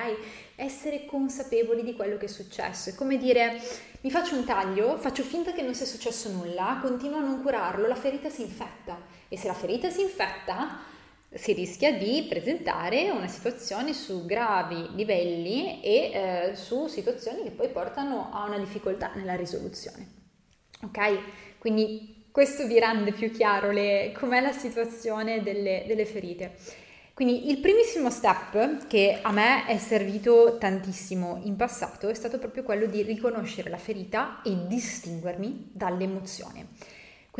Essere 0.56 1.04
consapevoli 1.06 1.82
di 1.82 1.94
quello 1.94 2.16
che 2.16 2.26
è 2.26 2.28
successo. 2.28 2.90
È 2.90 2.94
come 2.94 3.18
dire, 3.18 3.60
mi 4.00 4.10
faccio 4.10 4.36
un 4.36 4.44
taglio, 4.44 4.96
faccio 4.96 5.22
finta 5.22 5.52
che 5.52 5.62
non 5.62 5.74
sia 5.74 5.86
successo 5.86 6.30
nulla, 6.30 6.78
continuo 6.80 7.18
a 7.18 7.22
non 7.22 7.42
curarlo, 7.42 7.86
la 7.86 7.94
ferita 7.94 8.28
si 8.28 8.42
infetta. 8.42 8.98
E 9.28 9.36
se 9.36 9.46
la 9.46 9.54
ferita 9.54 9.90
si 9.90 10.02
infetta, 10.02 10.89
si 11.32 11.52
rischia 11.52 11.92
di 11.92 12.26
presentare 12.28 13.10
una 13.10 13.28
situazione 13.28 13.92
su 13.92 14.26
gravi 14.26 14.94
livelli 14.94 15.80
e 15.80 16.10
eh, 16.12 16.56
su 16.56 16.88
situazioni 16.88 17.44
che 17.44 17.50
poi 17.50 17.68
portano 17.68 18.30
a 18.32 18.44
una 18.44 18.58
difficoltà 18.58 19.12
nella 19.14 19.36
risoluzione. 19.36 20.18
Ok? 20.82 21.18
Quindi 21.58 22.26
questo 22.32 22.66
vi 22.66 22.78
rende 22.80 23.12
più 23.12 23.30
chiaro 23.30 23.70
le, 23.70 24.12
com'è 24.16 24.40
la 24.40 24.52
situazione 24.52 25.42
delle, 25.42 25.84
delle 25.86 26.04
ferite. 26.04 26.56
Quindi 27.14 27.50
il 27.50 27.58
primissimo 27.58 28.08
step 28.10 28.86
che 28.86 29.18
a 29.20 29.30
me 29.30 29.66
è 29.66 29.76
servito 29.76 30.56
tantissimo 30.58 31.40
in 31.44 31.54
passato 31.54 32.08
è 32.08 32.14
stato 32.14 32.38
proprio 32.38 32.62
quello 32.62 32.86
di 32.86 33.02
riconoscere 33.02 33.68
la 33.68 33.76
ferita 33.76 34.40
e 34.42 34.66
distinguermi 34.66 35.70
dall'emozione. 35.72 36.68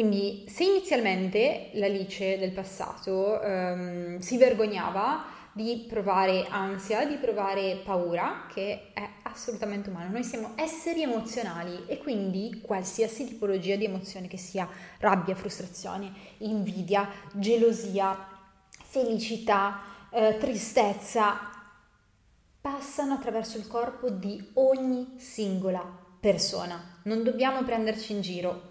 Quindi 0.01 0.47
se 0.49 0.65
inizialmente 0.65 1.69
l'Alice 1.75 2.39
del 2.39 2.53
passato 2.53 3.39
um, 3.39 4.19
si 4.19 4.39
vergognava 4.39 5.27
di 5.53 5.85
provare 5.87 6.47
ansia, 6.49 7.05
di 7.05 7.17
provare 7.17 7.83
paura, 7.85 8.47
che 8.51 8.93
è 8.95 9.07
assolutamente 9.25 9.91
umano. 9.91 10.09
Noi 10.09 10.25
siamo 10.25 10.53
esseri 10.55 11.03
emozionali 11.03 11.85
e 11.87 11.99
quindi 11.99 12.63
qualsiasi 12.63 13.27
tipologia 13.27 13.77
di 13.77 13.85
emozione 13.85 14.27
che 14.27 14.39
sia 14.39 14.67
rabbia, 15.01 15.35
frustrazione, 15.35 16.11
invidia, 16.39 17.07
gelosia, 17.33 18.27
felicità, 18.71 19.81
eh, 20.09 20.39
tristezza, 20.39 21.41
passano 22.59 23.13
attraverso 23.13 23.59
il 23.59 23.67
corpo 23.67 24.09
di 24.09 24.49
ogni 24.55 25.17
singola 25.19 25.85
persona. 26.19 27.01
Non 27.03 27.23
dobbiamo 27.23 27.63
prenderci 27.65 28.13
in 28.13 28.23
giro. 28.23 28.70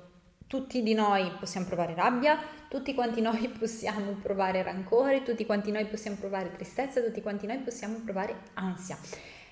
Tutti 0.49 0.81
di 0.81 0.95
noi 0.95 1.31
possiamo 1.39 1.67
provare 1.67 1.93
rabbia, 1.93 2.39
tutti 2.69 2.95
quanti 2.95 3.21
noi 3.21 3.49
possiamo 3.55 4.13
provare 4.13 4.63
rancore, 4.63 5.21
tutti 5.21 5.45
quanti 5.45 5.71
noi 5.71 5.85
possiamo 5.85 6.17
provare 6.17 6.51
tristezza, 6.51 7.01
tutti 7.01 7.21
quanti 7.21 7.45
noi 7.45 7.59
possiamo 7.59 7.99
provare 8.03 8.35
ansia. 8.55 8.97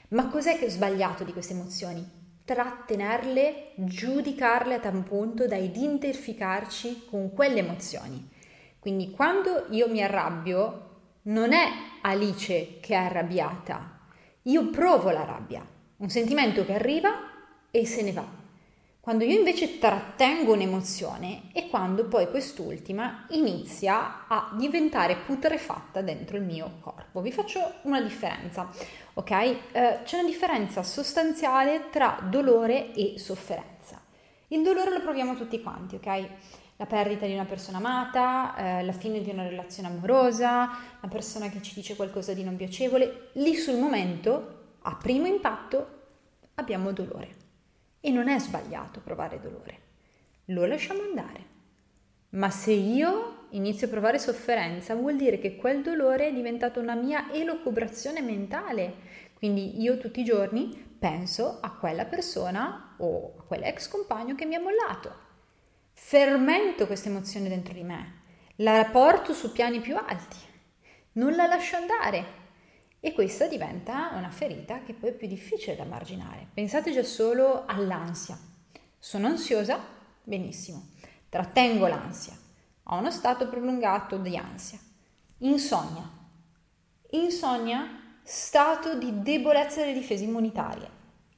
Ma 0.07 0.27
cos'è 0.27 0.57
che 0.57 0.65
è 0.65 0.69
sbagliato 0.69 1.23
di 1.23 1.33
queste 1.33 1.53
emozioni? 1.53 2.03
Trattenerle, 2.43 3.73
giudicarle 3.75 4.73
a 4.73 4.79
tal 4.79 5.03
punto 5.03 5.45
da 5.45 5.55
identificarci 5.55 7.05
con 7.05 7.31
quelle 7.31 7.59
emozioni. 7.59 8.27
Quindi 8.79 9.11
quando 9.11 9.67
io 9.69 9.87
mi 9.89 10.01
arrabbio, 10.01 10.85
non 11.23 11.53
è 11.53 11.67
Alice 12.01 12.79
che 12.79 12.95
è 12.95 12.97
arrabbiata, 12.97 13.99
io 14.41 14.71
provo 14.71 15.11
la 15.11 15.25
rabbia, 15.25 15.63
un 15.97 16.09
sentimento 16.09 16.65
che 16.65 16.73
arriva 16.73 17.11
e 17.69 17.85
se 17.85 18.01
ne 18.01 18.13
va. 18.13 18.36
Quando 19.07 19.23
io 19.23 19.37
invece 19.37 19.79
trattengo 19.79 20.51
un'emozione 20.51 21.43
è 21.53 21.69
quando 21.69 22.07
poi 22.07 22.29
quest'ultima 22.29 23.25
inizia 23.29 24.27
a 24.27 24.53
diventare 24.57 25.15
putrefatta 25.15 26.01
dentro 26.01 26.35
il 26.35 26.43
mio 26.43 26.73
corpo. 26.81 27.21
Vi 27.21 27.31
faccio 27.31 27.75
una 27.83 28.01
differenza, 28.01 28.69
ok? 29.13 29.31
Eh, 29.31 29.99
c'è 30.03 30.17
una 30.17 30.27
differenza 30.27 30.83
sostanziale 30.83 31.87
tra 31.89 32.19
dolore 32.29 32.93
e 32.93 33.13
sofferenza. 33.17 34.01
Il 34.49 34.61
dolore 34.61 34.91
lo 34.91 34.99
proviamo 34.99 35.35
tutti 35.35 35.61
quanti, 35.61 35.95
ok? 35.95 36.27
La 36.75 36.85
perdita 36.85 37.25
di 37.25 37.33
una 37.33 37.45
persona 37.45 37.77
amata, 37.77 38.57
eh, 38.57 38.83
la 38.83 38.91
fine 38.91 39.21
di 39.21 39.29
una 39.29 39.47
relazione 39.47 39.87
amorosa, 39.87 40.69
una 40.99 41.09
persona 41.09 41.47
che 41.47 41.61
ci 41.61 41.73
dice 41.75 41.95
qualcosa 41.95 42.33
di 42.33 42.43
non 42.43 42.57
piacevole. 42.57 43.29
Lì 43.35 43.55
sul 43.55 43.77
momento, 43.77 44.75
a 44.81 44.97
primo 45.01 45.27
impatto, 45.27 45.87
abbiamo 46.55 46.91
dolore. 46.91 47.36
E 48.07 48.09
non 48.09 48.29
è 48.29 48.39
sbagliato 48.39 49.01
provare 49.01 49.37
dolore, 49.41 49.79
lo 50.45 50.65
lasciamo 50.65 51.01
andare. 51.01 51.45
Ma 52.29 52.49
se 52.49 52.71
io 52.71 53.47
inizio 53.49 53.87
a 53.87 53.89
provare 53.89 54.17
sofferenza, 54.17 54.95
vuol 54.95 55.17
dire 55.17 55.39
che 55.39 55.57
quel 55.57 55.81
dolore 55.81 56.27
è 56.29 56.33
diventato 56.33 56.79
una 56.79 56.95
mia 56.95 57.33
elocubrazione 57.33 58.21
mentale. 58.21 58.93
Quindi 59.33 59.81
io 59.81 59.97
tutti 59.97 60.21
i 60.21 60.23
giorni 60.23 60.69
penso 60.97 61.57
a 61.59 61.69
quella 61.71 62.05
persona 62.05 62.95
o 62.99 63.33
a 63.39 63.43
quell'ex 63.43 63.89
compagno 63.89 64.35
che 64.35 64.45
mi 64.45 64.55
ha 64.55 64.61
mollato. 64.61 65.13
Fermento 65.91 66.87
questa 66.87 67.09
emozione 67.09 67.49
dentro 67.49 67.73
di 67.73 67.83
me, 67.83 68.21
la 68.59 68.87
porto 68.89 69.33
su 69.33 69.51
piani 69.51 69.81
più 69.81 69.97
alti, 69.97 70.37
non 71.15 71.35
la 71.35 71.45
lascio 71.45 71.75
andare 71.75 72.36
e 72.99 73.13
questa 73.13 73.47
diventa 73.47 74.11
una 74.13 74.29
ferita 74.29 74.81
che 74.81 74.93
poi 74.93 75.09
è 75.09 75.13
più 75.13 75.27
difficile 75.27 75.75
da 75.75 75.83
marginare. 75.83 76.47
Pensate 76.53 76.91
già 76.91 77.03
solo 77.03 77.63
all'ansia. 77.65 78.37
Sono 78.97 79.27
ansiosa? 79.27 79.79
Benissimo. 80.23 80.87
Trattengo 81.29 81.87
l'ansia. 81.87 82.35
Ho 82.83 82.97
uno 82.97 83.11
stato 83.11 83.47
prolungato 83.49 84.17
di 84.17 84.35
ansia. 84.35 84.79
Insonnia. 85.39 86.09
Insonnia, 87.11 88.19
stato 88.23 88.97
di 88.97 89.21
debolezza 89.21 89.81
delle 89.81 89.93
difese 89.93 90.23
immunitarie. 90.23 90.89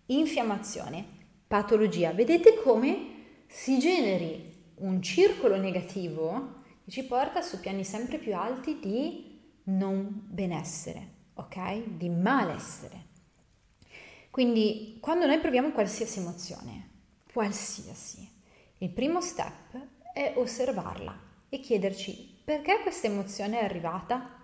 Infiammazione, 0.08 1.06
patologia. 1.46 2.13
Vedete 2.13 2.56
come 2.63 3.44
si 3.48 3.80
generi 3.80 4.74
un 4.75 5.01
circolo 5.01 5.58
negativo 5.58 6.62
che 6.86 6.89
ci 6.89 7.04
porta 7.04 7.42
su 7.42 7.60
piani 7.60 7.84
sempre 7.84 8.18
più 8.18 8.34
alti 8.34 8.80
di 8.80 9.38
non 9.66 10.24
benessere 10.30 11.18
ok? 11.39 11.84
Di 11.98 12.10
malessere. 12.10 13.08
Quindi 14.29 14.98
quando 15.01 15.25
noi 15.25 15.39
proviamo 15.39 15.72
qualsiasi 15.72 16.19
emozione, 16.19 16.89
qualsiasi, 17.34 18.27
il 18.77 18.89
primo 18.89 19.22
step 19.22 19.77
è 20.13 20.34
osservarla 20.36 21.17
e 21.50 21.60
chiederci 21.60 22.41
perché 22.43 22.79
questa 22.81 23.08
emozione 23.08 23.60
è 23.60 23.63
arrivata? 23.63 24.38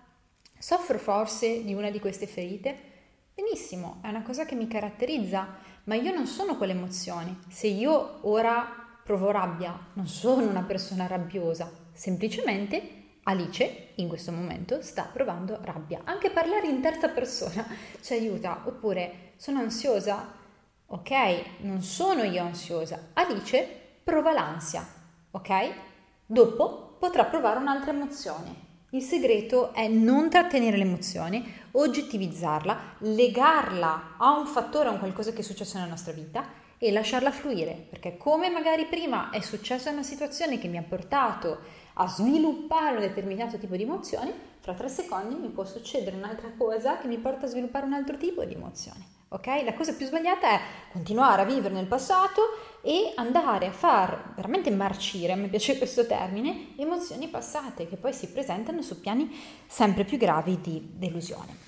Soffro 0.58 0.98
forse 0.98 1.64
di 1.64 1.74
una 1.74 1.90
di 1.90 2.00
queste 2.00 2.26
ferite? 2.26 2.94
Benissimo, 3.34 3.98
è 4.02 4.08
una 4.08 4.22
cosa 4.22 4.44
che 4.44 4.54
mi 4.54 4.66
caratterizza, 4.66 5.56
ma 5.84 5.94
io 5.94 6.12
non 6.12 6.26
sono 6.26 6.56
quell'emozione. 6.56 7.40
Se 7.48 7.66
io 7.66 8.26
ora 8.28 9.00
provo 9.04 9.30
rabbia, 9.30 9.78
non 9.92 10.06
sono 10.06 10.48
una 10.48 10.62
persona 10.62 11.06
rabbiosa, 11.06 11.70
semplicemente 11.92 12.95
Alice 13.28 13.88
in 13.96 14.08
questo 14.08 14.30
momento 14.30 14.82
sta 14.82 15.08
provando 15.12 15.58
rabbia. 15.62 16.02
Anche 16.04 16.30
parlare 16.30 16.68
in 16.68 16.80
terza 16.80 17.08
persona 17.08 17.66
ci 18.00 18.12
aiuta. 18.12 18.62
Oppure 18.66 19.32
sono 19.36 19.58
ansiosa? 19.58 20.32
Ok, 20.86 21.10
non 21.62 21.82
sono 21.82 22.22
io 22.22 22.42
ansiosa. 22.42 23.08
Alice 23.14 23.68
prova 24.04 24.32
l'ansia. 24.32 24.86
Ok? 25.32 25.72
Dopo 26.24 26.96
potrà 27.00 27.24
provare 27.24 27.58
un'altra 27.58 27.90
emozione. 27.90 28.64
Il 28.90 29.02
segreto 29.02 29.74
è 29.74 29.88
non 29.88 30.30
trattenere 30.30 30.76
l'emozione, 30.76 31.64
oggettivizzarla, 31.72 32.94
legarla 32.98 34.14
a 34.18 34.38
un 34.38 34.46
fattore, 34.46 34.88
a 34.88 34.92
un 34.92 35.00
qualcosa 35.00 35.32
che 35.32 35.40
è 35.40 35.42
successo 35.42 35.76
nella 35.76 35.90
nostra 35.90 36.12
vita 36.12 36.44
e 36.78 36.92
lasciarla 36.92 37.32
fluire, 37.32 37.86
perché 37.90 38.16
come 38.16 38.50
magari 38.50 38.86
prima 38.86 39.30
è 39.30 39.40
successa 39.40 39.90
una 39.90 40.04
situazione 40.04 40.58
che 40.58 40.68
mi 40.68 40.76
ha 40.76 40.84
portato 40.86 41.84
a 41.98 42.08
sviluppare 42.08 42.96
un 42.96 43.00
determinato 43.00 43.56
tipo 43.58 43.76
di 43.76 43.82
emozioni, 43.82 44.32
fra 44.60 44.74
tre 44.74 44.88
secondi 44.88 45.34
mi 45.34 45.48
può 45.48 45.64
succedere 45.64 46.16
un'altra 46.16 46.50
cosa 46.56 46.98
che 46.98 47.06
mi 47.06 47.18
porta 47.18 47.46
a 47.46 47.48
sviluppare 47.48 47.86
un 47.86 47.94
altro 47.94 48.16
tipo 48.16 48.44
di 48.44 48.54
emozione. 48.54 49.14
ok? 49.28 49.46
La 49.64 49.74
cosa 49.74 49.94
più 49.94 50.06
sbagliata 50.06 50.48
è 50.48 50.60
continuare 50.92 51.42
a 51.42 51.44
vivere 51.46 51.72
nel 51.72 51.86
passato 51.86 52.42
e 52.82 53.12
andare 53.14 53.66
a 53.66 53.72
far 53.72 54.32
veramente 54.34 54.70
marcire, 54.70 55.32
a 55.32 55.36
me 55.36 55.48
piace 55.48 55.78
questo 55.78 56.06
termine, 56.06 56.74
emozioni 56.76 57.28
passate 57.28 57.88
che 57.88 57.96
poi 57.96 58.12
si 58.12 58.28
presentano 58.28 58.82
su 58.82 59.00
piani 59.00 59.34
sempre 59.66 60.04
più 60.04 60.18
gravi 60.18 60.60
di 60.60 60.90
delusione. 60.92 61.64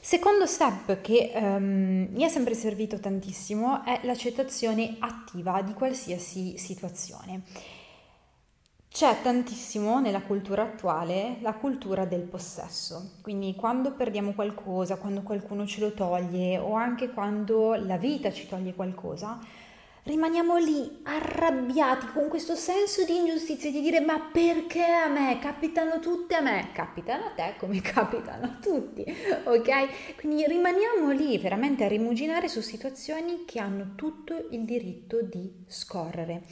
Secondo 0.00 0.46
step 0.46 1.00
che 1.00 1.32
um, 1.34 2.08
mi 2.10 2.22
è 2.22 2.28
sempre 2.28 2.54
servito 2.54 2.98
tantissimo 2.98 3.84
è 3.84 4.00
l'accettazione 4.04 4.96
attiva 5.00 5.60
di 5.60 5.74
qualsiasi 5.74 6.56
situazione. 6.56 7.42
C'è 8.90 9.20
tantissimo 9.22 10.00
nella 10.00 10.22
cultura 10.22 10.62
attuale 10.62 11.36
la 11.40 11.52
cultura 11.52 12.04
del 12.04 12.22
possesso, 12.22 13.18
quindi 13.22 13.54
quando 13.54 13.92
perdiamo 13.92 14.32
qualcosa, 14.32 14.96
quando 14.96 15.22
qualcuno 15.22 15.66
ce 15.66 15.80
lo 15.80 15.92
toglie 15.92 16.58
o 16.58 16.72
anche 16.72 17.10
quando 17.10 17.74
la 17.74 17.96
vita 17.96 18.32
ci 18.32 18.48
toglie 18.48 18.74
qualcosa, 18.74 19.38
rimaniamo 20.02 20.56
lì 20.56 21.00
arrabbiati 21.04 22.06
con 22.12 22.28
questo 22.28 22.56
senso 22.56 23.04
di 23.04 23.14
ingiustizia 23.14 23.70
di 23.70 23.82
dire 23.82 24.00
ma 24.00 24.18
perché 24.32 24.82
a 24.82 25.06
me? 25.06 25.38
Capitano 25.38 26.00
tutte 26.00 26.34
a 26.34 26.40
me. 26.40 26.70
Capitano 26.72 27.26
a 27.26 27.30
te 27.30 27.54
come 27.58 27.80
capitano 27.82 28.46
a 28.46 28.58
tutti 28.60 29.04
ok? 29.44 30.16
Quindi 30.16 30.46
rimaniamo 30.46 31.10
lì 31.10 31.38
veramente 31.38 31.84
a 31.84 31.88
rimuginare 31.88 32.48
su 32.48 32.60
situazioni 32.62 33.44
che 33.44 33.60
hanno 33.60 33.92
tutto 33.94 34.48
il 34.50 34.64
diritto 34.64 35.22
di 35.22 35.64
scorrere 35.66 36.42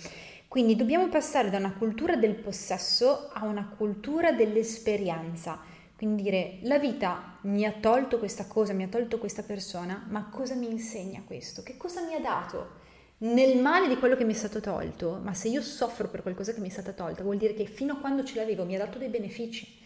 quindi 0.49 0.77
dobbiamo 0.77 1.09
passare 1.09 1.51
da 1.51 1.59
una 1.59 1.73
cultura 1.73 2.17
del 2.17 2.35
possesso 2.35 3.31
a 3.33 3.45
una 3.45 3.75
cultura 3.77 4.33
dell'esperienza. 4.33 5.61
Quindi 5.97 6.23
dire 6.23 6.59
la 6.63 6.79
vita 6.79 7.39
mi 7.43 7.65
ha 7.65 7.73
tolto 7.73 8.19
questa 8.19 8.47
cosa, 8.47 8.73
mi 8.73 8.83
ha 8.83 8.89
tolto 8.89 9.19
questa 9.19 9.43
persona, 9.43 10.07
ma 10.09 10.29
cosa 10.31 10.55
mi 10.55 10.71
insegna 10.71 11.23
questo? 11.27 11.63
Che 11.63 11.77
cosa 11.77 12.03
mi 12.03 12.15
ha 12.15 12.21
dato? 12.21 12.85
Nel 13.19 13.59
male 13.61 13.89
di 13.89 13.97
quello 13.97 14.15
che 14.15 14.25
mi 14.25 14.35
è 14.35 14.37
stato 14.37 14.61
tolto, 14.61 15.19
ma 15.23 15.33
se 15.33 15.49
io 15.49 15.63
soffro 15.63 16.09
per 16.09 16.23
qualcosa 16.23 16.53
che 16.53 16.61
mi 16.61 16.69
è 16.69 16.71
stata 16.71 16.93
tolta, 16.93 17.23
vuol 17.23 17.39
dire 17.39 17.55
che 17.55 17.65
fino 17.65 17.95
a 17.95 17.97
quando 17.97 18.25
ce 18.25 18.37
l'avevo 18.37 18.67
mi 18.67 18.75
ha 18.75 18.79
dato 18.79 18.99
dei 18.99 19.09
benefici. 19.09 19.81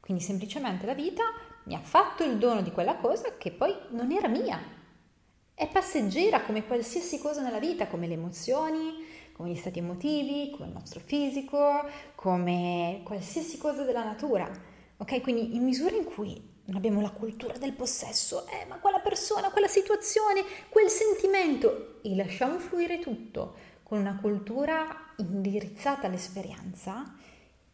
Quindi 0.00 0.22
semplicemente 0.22 0.86
la 0.86 0.94
vita 0.94 1.22
mi 1.64 1.74
ha 1.74 1.80
fatto 1.80 2.24
il 2.24 2.38
dono 2.38 2.62
di 2.62 2.72
quella 2.72 2.96
cosa 2.96 3.36
che 3.36 3.50
poi 3.52 3.74
non 3.90 4.10
era 4.10 4.26
mia. 4.26 4.58
È 5.54 5.68
passeggera 5.68 6.40
come 6.42 6.66
qualsiasi 6.66 7.18
cosa 7.18 7.42
nella 7.42 7.60
vita, 7.60 7.86
come 7.86 8.06
le 8.06 8.14
emozioni, 8.14 9.04
come 9.42 9.54
gli 9.54 9.58
stati 9.58 9.80
emotivi, 9.80 10.50
come 10.52 10.68
il 10.68 10.72
nostro 10.72 11.00
fisico, 11.04 11.84
come 12.14 13.00
qualsiasi 13.02 13.58
cosa 13.58 13.82
della 13.82 14.04
natura. 14.04 14.48
Ok? 14.98 15.20
Quindi 15.20 15.56
in 15.56 15.64
misura 15.64 15.96
in 15.96 16.04
cui 16.04 16.50
non 16.66 16.76
abbiamo 16.76 17.00
la 17.00 17.10
cultura 17.10 17.58
del 17.58 17.72
possesso, 17.72 18.46
eh, 18.46 18.66
ma 18.68 18.76
quella 18.76 19.00
persona, 19.00 19.50
quella 19.50 19.66
situazione, 19.66 20.44
quel 20.68 20.88
sentimento, 20.88 22.00
e 22.02 22.14
lasciamo 22.14 22.60
fluire 22.60 23.00
tutto 23.00 23.56
con 23.82 23.98
una 23.98 24.16
cultura 24.20 25.12
indirizzata 25.16 26.06
all'esperienza 26.06 27.16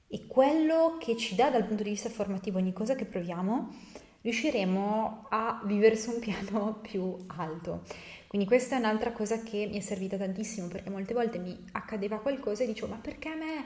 e 0.08 0.26
quello 0.26 0.96
che 0.98 1.18
ci 1.18 1.34
dà 1.34 1.50
dal 1.50 1.66
punto 1.66 1.82
di 1.82 1.90
vista 1.90 2.08
formativo 2.08 2.56
ogni 2.56 2.72
cosa 2.72 2.94
che 2.94 3.04
proviamo, 3.04 3.74
riusciremo 4.22 5.26
a 5.28 5.60
vivere 5.66 5.96
su 5.96 6.12
un 6.12 6.18
piano 6.18 6.78
più 6.80 7.14
alto. 7.26 7.82
Quindi 8.28 8.46
questa 8.46 8.76
è 8.76 8.78
un'altra 8.78 9.12
cosa 9.12 9.42
che 9.42 9.66
mi 9.70 9.78
è 9.78 9.80
servita 9.80 10.18
tantissimo 10.18 10.68
perché 10.68 10.90
molte 10.90 11.14
volte 11.14 11.38
mi 11.38 11.58
accadeva 11.72 12.20
qualcosa 12.20 12.62
e 12.62 12.66
dicevo 12.66 12.88
ma 12.88 12.98
perché 12.98 13.30
a 13.30 13.34
me? 13.34 13.64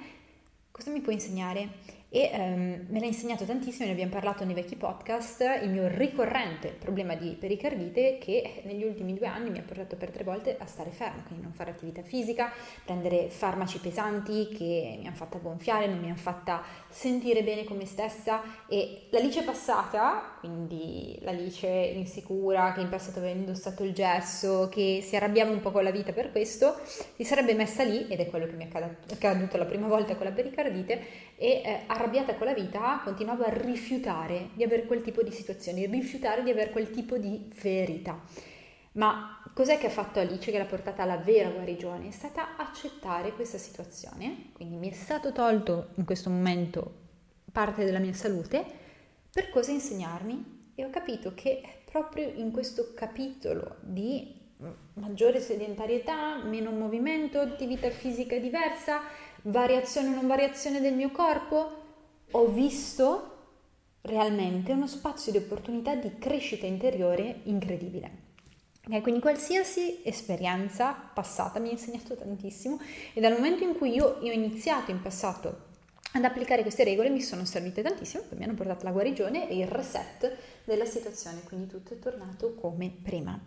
Cosa 0.70 0.90
mi 0.90 1.00
puoi 1.00 1.16
insegnare? 1.16 2.01
E 2.14 2.30
um, 2.34 2.84
me 2.88 3.00
l'ha 3.00 3.06
insegnato 3.06 3.44
tantissimo, 3.44 3.86
ne 3.86 3.92
abbiamo 3.92 4.10
parlato 4.10 4.44
nei 4.44 4.54
vecchi 4.54 4.76
podcast, 4.76 5.60
il 5.62 5.70
mio 5.70 5.88
ricorrente 5.88 6.68
problema 6.68 7.14
di 7.14 7.30
pericardite 7.30 8.18
che 8.20 8.60
negli 8.64 8.84
ultimi 8.84 9.14
due 9.14 9.26
anni 9.26 9.48
mi 9.48 9.58
ha 9.58 9.62
portato 9.62 9.96
per 9.96 10.10
tre 10.10 10.22
volte 10.22 10.56
a 10.58 10.66
stare 10.66 10.90
fermo, 10.90 11.22
quindi 11.26 11.42
non 11.42 11.54
fare 11.54 11.70
attività 11.70 12.02
fisica, 12.02 12.52
prendere 12.84 13.30
farmaci 13.30 13.78
pesanti 13.78 14.48
che 14.48 14.98
mi 15.00 15.06
hanno 15.06 15.16
fatta 15.16 15.38
gonfiare, 15.38 15.86
non 15.86 16.00
mi 16.00 16.08
hanno 16.08 16.16
fatta 16.16 16.62
sentire 16.90 17.42
bene 17.42 17.64
con 17.64 17.78
me 17.78 17.86
stessa. 17.86 18.42
E 18.68 19.06
l'Alice 19.08 19.42
passata, 19.42 20.36
quindi 20.38 21.18
l'Alice 21.22 21.66
insicura 21.68 22.74
che 22.74 22.82
in 22.82 22.90
passato 22.90 23.20
aveva 23.20 23.38
indossato 23.38 23.84
il 23.84 23.94
gesso, 23.94 24.68
che 24.70 25.00
si 25.02 25.16
arrabbiava 25.16 25.50
un 25.50 25.60
po' 25.60 25.70
con 25.70 25.82
la 25.82 25.90
vita 25.90 26.12
per 26.12 26.30
questo, 26.30 26.78
si 26.84 27.24
sarebbe 27.24 27.54
messa 27.54 27.84
lì, 27.84 28.06
ed 28.08 28.20
è 28.20 28.26
quello 28.26 28.44
che 28.44 28.52
mi 28.52 28.68
è 28.68 28.82
accaduto 29.12 29.56
la 29.56 29.64
prima 29.64 29.86
volta 29.86 30.14
con 30.14 30.26
la 30.26 30.32
pericardite, 30.32 31.00
e 31.36 31.62
eh, 31.64 31.80
arrabbiata 31.86 32.34
con 32.34 32.46
la 32.46 32.54
vita 32.54 33.00
continuavo 33.02 33.44
a 33.44 33.52
rifiutare 33.52 34.50
di 34.54 34.62
avere 34.62 34.86
quel 34.86 35.02
tipo 35.02 35.22
di 35.22 35.32
situazioni, 35.32 35.86
rifiutare 35.86 36.42
di 36.42 36.50
avere 36.50 36.70
quel 36.70 36.90
tipo 36.90 37.18
di 37.18 37.50
verità. 37.60 38.20
Ma 38.92 39.42
cos'è 39.54 39.78
che 39.78 39.86
ha 39.86 39.90
fatto 39.90 40.20
Alice 40.20 40.50
che 40.50 40.58
l'ha 40.58 40.64
portata 40.64 41.02
alla 41.02 41.16
vera 41.16 41.48
guarigione? 41.48 42.08
È 42.08 42.10
stata 42.10 42.56
accettare 42.56 43.32
questa 43.32 43.58
situazione, 43.58 44.50
quindi 44.52 44.76
mi 44.76 44.90
è 44.90 44.94
stato 44.94 45.32
tolto 45.32 45.88
in 45.94 46.04
questo 46.04 46.28
momento 46.28 47.00
parte 47.50 47.84
della 47.84 47.98
mia 47.98 48.12
salute, 48.12 48.64
per 49.32 49.50
cosa 49.50 49.70
insegnarmi? 49.70 50.72
E 50.74 50.84
ho 50.84 50.90
capito 50.90 51.32
che 51.34 51.62
proprio 51.90 52.30
in 52.34 52.50
questo 52.50 52.92
capitolo 52.94 53.76
di 53.80 54.40
maggiore 54.94 55.40
sedentarietà, 55.40 56.42
meno 56.44 56.70
movimento, 56.70 57.40
attività 57.40 57.90
fisica 57.90 58.36
diversa, 58.38 59.00
variazione 59.42 60.08
o 60.08 60.14
non 60.14 60.26
variazione 60.26 60.80
del 60.80 60.94
mio 60.94 61.10
corpo, 61.10 61.80
ho 62.30 62.46
visto 62.46 63.28
realmente 64.02 64.72
uno 64.72 64.86
spazio 64.86 65.32
di 65.32 65.38
opportunità 65.38 65.94
di 65.94 66.18
crescita 66.18 66.66
interiore 66.66 67.40
incredibile. 67.44 68.30
Okay, 68.84 69.00
quindi 69.00 69.20
qualsiasi 69.20 70.00
esperienza 70.02 70.92
passata 70.92 71.60
mi 71.60 71.68
ha 71.68 71.72
insegnato 71.72 72.16
tantissimo 72.16 72.80
e 73.12 73.20
dal 73.20 73.32
momento 73.32 73.62
in 73.62 73.76
cui 73.76 73.94
io, 73.94 74.18
io 74.22 74.30
ho 74.30 74.34
iniziato 74.34 74.90
in 74.90 75.00
passato 75.00 75.70
ad 76.14 76.24
applicare 76.24 76.62
queste 76.62 76.82
regole 76.82 77.08
mi 77.08 77.22
sono 77.22 77.44
servite 77.44 77.80
tantissimo, 77.80 78.24
poi 78.28 78.38
mi 78.38 78.44
hanno 78.44 78.54
portato 78.54 78.82
alla 78.82 78.92
guarigione 78.92 79.48
e 79.48 79.56
il 79.56 79.68
reset 79.68 80.36
della 80.64 80.84
situazione, 80.84 81.42
quindi 81.44 81.68
tutto 81.68 81.94
è 81.94 81.98
tornato 81.98 82.54
come 82.54 82.92
prima. 83.02 83.40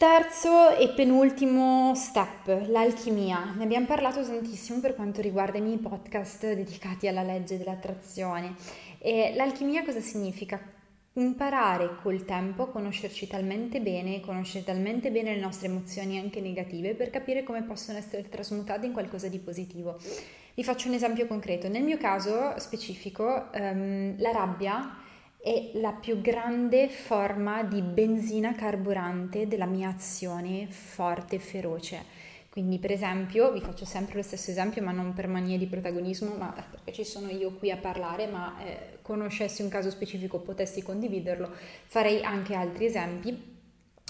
Terzo 0.00 0.70
e 0.78 0.88
penultimo 0.94 1.94
step, 1.94 2.68
l'alchimia. 2.68 3.52
Ne 3.54 3.64
abbiamo 3.64 3.84
parlato 3.84 4.24
tantissimo 4.24 4.80
per 4.80 4.94
quanto 4.94 5.20
riguarda 5.20 5.58
i 5.58 5.60
miei 5.60 5.76
podcast 5.76 6.54
dedicati 6.54 7.06
alla 7.06 7.22
legge 7.22 7.58
dell'attrazione. 7.58 8.54
E 8.96 9.34
l'alchimia 9.36 9.84
cosa 9.84 10.00
significa? 10.00 10.58
Imparare 11.12 11.96
col 12.00 12.24
tempo 12.24 12.62
a 12.62 12.70
conoscerci 12.70 13.26
talmente 13.26 13.82
bene, 13.82 14.20
conoscere 14.20 14.64
talmente 14.64 15.10
bene 15.10 15.34
le 15.34 15.40
nostre 15.42 15.68
emozioni 15.68 16.18
anche 16.18 16.40
negative 16.40 16.94
per 16.94 17.10
capire 17.10 17.42
come 17.42 17.62
possono 17.62 17.98
essere 17.98 18.26
trasmutate 18.26 18.86
in 18.86 18.94
qualcosa 18.94 19.28
di 19.28 19.38
positivo. 19.38 19.98
Vi 20.54 20.64
faccio 20.64 20.88
un 20.88 20.94
esempio 20.94 21.26
concreto. 21.26 21.68
Nel 21.68 21.82
mio 21.82 21.98
caso 21.98 22.58
specifico, 22.58 23.50
um, 23.52 24.14
la 24.16 24.30
rabbia 24.32 24.96
è 25.42 25.70
la 25.74 25.92
più 25.92 26.20
grande 26.20 26.88
forma 26.88 27.62
di 27.62 27.80
benzina 27.80 28.54
carburante 28.54 29.48
della 29.48 29.66
mia 29.66 29.88
azione 29.88 30.66
forte 30.68 31.36
e 31.36 31.38
feroce. 31.38 32.04
Quindi, 32.50 32.78
per 32.78 32.90
esempio, 32.90 33.52
vi 33.52 33.60
faccio 33.60 33.84
sempre 33.84 34.16
lo 34.16 34.22
stesso 34.22 34.50
esempio, 34.50 34.82
ma 34.82 34.90
non 34.90 35.14
per 35.14 35.28
manie 35.28 35.56
di 35.56 35.66
protagonismo, 35.66 36.34
ma 36.34 36.52
perché 36.52 36.92
ci 36.92 37.04
sono 37.04 37.30
io 37.30 37.54
qui 37.54 37.70
a 37.70 37.76
parlare, 37.76 38.26
ma 38.26 38.56
eh, 38.64 38.98
conoscessi 39.02 39.62
un 39.62 39.68
caso 39.68 39.88
specifico, 39.88 40.40
potessi 40.40 40.82
condividerlo, 40.82 41.50
farei 41.86 42.22
anche 42.22 42.54
altri 42.54 42.86
esempi. 42.86 43.58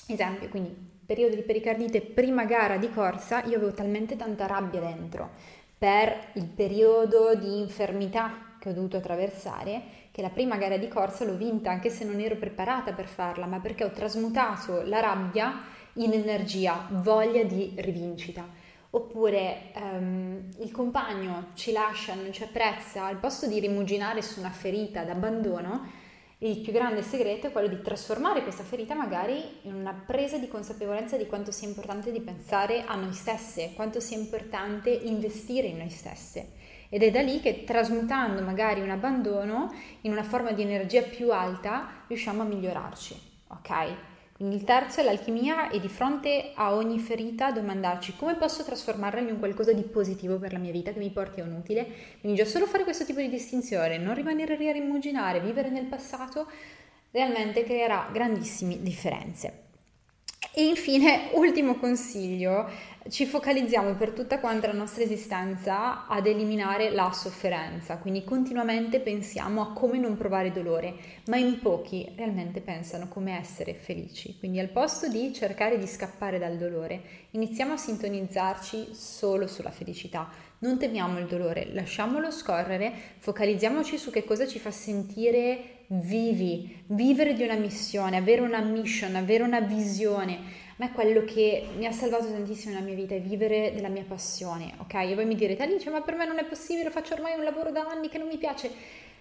Esempio, 0.06 0.48
quindi, 0.48 0.74
periodo 1.04 1.36
di 1.36 1.42
pericardite, 1.42 2.00
prima 2.00 2.44
gara 2.44 2.78
di 2.78 2.90
corsa, 2.90 3.44
io 3.44 3.56
avevo 3.56 3.72
talmente 3.72 4.16
tanta 4.16 4.46
rabbia 4.46 4.80
dentro 4.80 5.58
per 5.80 6.32
il 6.34 6.44
periodo 6.44 7.34
di 7.34 7.58
infermità 7.58 8.56
che 8.60 8.68
ho 8.68 8.72
dovuto 8.74 8.98
attraversare 8.98 9.99
che 10.10 10.22
la 10.22 10.30
prima 10.30 10.56
gara 10.56 10.76
di 10.76 10.88
corsa 10.88 11.24
l'ho 11.24 11.36
vinta 11.36 11.70
anche 11.70 11.90
se 11.90 12.04
non 12.04 12.20
ero 12.20 12.36
preparata 12.36 12.92
per 12.92 13.06
farla, 13.06 13.46
ma 13.46 13.60
perché 13.60 13.84
ho 13.84 13.90
trasmutato 13.90 14.82
la 14.82 15.00
rabbia 15.00 15.62
in 15.94 16.12
energia, 16.12 16.86
voglia 16.90 17.42
di 17.44 17.74
rivincita. 17.76 18.46
Oppure 18.92 19.70
um, 19.76 20.48
il 20.58 20.72
compagno 20.72 21.50
ci 21.54 21.70
lascia, 21.70 22.14
non 22.14 22.32
ci 22.32 22.42
apprezza, 22.42 23.04
al 23.04 23.16
posto 23.16 23.46
di 23.46 23.60
rimuginare 23.60 24.20
su 24.20 24.40
una 24.40 24.50
ferita 24.50 25.04
d'abbandono, 25.04 25.98
il 26.42 26.60
più 26.60 26.72
grande 26.72 27.02
segreto 27.02 27.46
è 27.48 27.52
quello 27.52 27.68
di 27.68 27.82
trasformare 27.82 28.42
questa 28.42 28.62
ferita 28.62 28.94
magari 28.94 29.58
in 29.62 29.74
una 29.74 29.92
presa 29.92 30.38
di 30.38 30.48
consapevolezza 30.48 31.18
di 31.18 31.26
quanto 31.26 31.52
sia 31.52 31.68
importante 31.68 32.10
di 32.12 32.20
pensare 32.20 32.84
a 32.86 32.94
noi 32.94 33.12
stesse, 33.12 33.72
quanto 33.74 34.00
sia 34.00 34.16
importante 34.16 34.88
investire 34.88 35.66
in 35.66 35.76
noi 35.76 35.90
stesse. 35.90 36.52
Ed 36.88 37.02
è 37.02 37.10
da 37.10 37.20
lì 37.20 37.40
che 37.40 37.64
trasmutando 37.64 38.40
magari 38.42 38.80
un 38.80 38.88
abbandono 38.88 39.70
in 40.00 40.12
una 40.12 40.22
forma 40.22 40.52
di 40.52 40.62
energia 40.62 41.02
più 41.02 41.30
alta 41.30 42.04
riusciamo 42.06 42.40
a 42.40 42.46
migliorarci, 42.46 43.20
ok? 43.48 44.09
Il 44.42 44.64
terzo 44.64 45.00
è 45.00 45.04
l'alchimia 45.04 45.68
e 45.68 45.78
di 45.80 45.88
fronte 45.88 46.52
a 46.54 46.72
ogni 46.72 46.98
ferita 46.98 47.50
domandarci 47.52 48.16
come 48.16 48.36
posso 48.36 48.64
trasformarla 48.64 49.20
in 49.20 49.38
qualcosa 49.38 49.74
di 49.74 49.82
positivo 49.82 50.38
per 50.38 50.54
la 50.54 50.58
mia 50.58 50.72
vita 50.72 50.92
che 50.92 50.98
mi 50.98 51.10
porti 51.10 51.40
a 51.40 51.44
un 51.44 51.52
utile. 51.52 51.86
Quindi 52.20 52.38
già 52.38 52.46
solo 52.46 52.64
fare 52.64 52.84
questo 52.84 53.04
tipo 53.04 53.20
di 53.20 53.28
distinzione, 53.28 53.98
non 53.98 54.14
rimanere 54.14 54.56
lì 54.56 54.66
a 54.66 54.72
rimuginare, 54.72 55.40
vivere 55.40 55.68
nel 55.68 55.84
passato, 55.84 56.50
realmente 57.10 57.64
creerà 57.64 58.08
grandissime 58.10 58.80
differenze. 58.80 59.64
E 60.54 60.64
infine, 60.64 61.28
ultimo 61.34 61.74
consiglio, 61.74 62.66
ci 63.08 63.24
focalizziamo 63.24 63.94
per 63.94 64.10
tutta 64.10 64.38
quanta 64.38 64.66
la 64.66 64.74
nostra 64.74 65.02
esistenza 65.02 66.06
ad 66.06 66.26
eliminare 66.26 66.90
la 66.90 67.10
sofferenza, 67.12 67.96
quindi 67.96 68.24
continuamente 68.24 69.00
pensiamo 69.00 69.62
a 69.62 69.72
come 69.72 69.98
non 69.98 70.16
provare 70.16 70.52
dolore, 70.52 70.94
ma 71.26 71.36
in 71.36 71.60
pochi 71.60 72.12
realmente 72.14 72.60
pensano 72.60 73.08
come 73.08 73.38
essere 73.38 73.74
felici. 73.74 74.36
Quindi 74.38 74.60
al 74.60 74.68
posto 74.68 75.08
di 75.08 75.32
cercare 75.32 75.78
di 75.78 75.86
scappare 75.86 76.38
dal 76.38 76.58
dolore, 76.58 77.00
iniziamo 77.30 77.72
a 77.72 77.78
sintonizzarci 77.78 78.90
solo 78.92 79.46
sulla 79.46 79.70
felicità. 79.70 80.28
Non 80.58 80.78
temiamo 80.78 81.18
il 81.18 81.26
dolore, 81.26 81.70
lasciamolo 81.72 82.30
scorrere, 82.30 82.92
focalizziamoci 83.18 83.96
su 83.96 84.10
che 84.10 84.24
cosa 84.24 84.46
ci 84.46 84.58
fa 84.58 84.70
sentire 84.70 85.78
vivi, 85.92 86.82
vivere 86.88 87.32
di 87.32 87.42
una 87.42 87.56
missione, 87.56 88.16
avere 88.16 88.42
una 88.42 88.60
mission, 88.60 89.16
avere 89.16 89.42
una 89.42 89.60
visione. 89.60 90.59
A 90.80 90.86
me 90.86 90.92
quello 90.92 91.24
che 91.24 91.68
mi 91.76 91.84
ha 91.84 91.92
salvato 91.92 92.30
tantissimo 92.30 92.72
nella 92.72 92.86
mia 92.86 92.94
vita 92.94 93.14
è 93.14 93.20
vivere 93.20 93.70
della 93.74 93.90
mia 93.90 94.04
passione, 94.08 94.72
ok? 94.78 94.94
E 94.94 95.14
voi 95.14 95.26
mi 95.26 95.34
direte, 95.34 95.62
Alice, 95.62 95.90
ma 95.90 96.00
per 96.00 96.14
me 96.14 96.24
non 96.24 96.38
è 96.38 96.44
possibile, 96.46 96.88
faccio 96.88 97.12
ormai 97.12 97.36
un 97.36 97.44
lavoro 97.44 97.70
da 97.70 97.82
anni 97.86 98.08
che 98.08 98.16
non 98.16 98.26
mi 98.26 98.38
piace. 98.38 98.70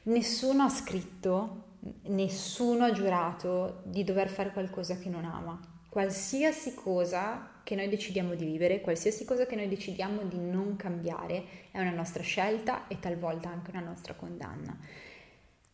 Nessuno 0.03 0.63
ha 0.63 0.69
scritto, 0.69 1.63
nessuno 2.03 2.85
ha 2.85 2.93
giurato 2.93 3.81
di 3.83 4.05
dover 4.05 4.29
fare 4.29 4.51
qualcosa 4.53 4.97
che 4.99 5.09
non 5.09 5.25
ama. 5.25 5.59
Qualsiasi 5.89 6.75
cosa 6.75 7.59
che 7.61 7.75
noi 7.75 7.89
decidiamo 7.89 8.35
di 8.35 8.45
vivere, 8.45 8.79
qualsiasi 8.79 9.25
cosa 9.25 9.45
che 9.45 9.57
noi 9.57 9.67
decidiamo 9.67 10.21
di 10.21 10.39
non 10.39 10.77
cambiare, 10.77 11.43
è 11.71 11.79
una 11.81 11.91
nostra 11.91 12.23
scelta 12.23 12.87
e 12.87 13.01
talvolta 13.01 13.49
anche 13.49 13.71
una 13.71 13.81
nostra 13.81 14.13
condanna. 14.13 14.79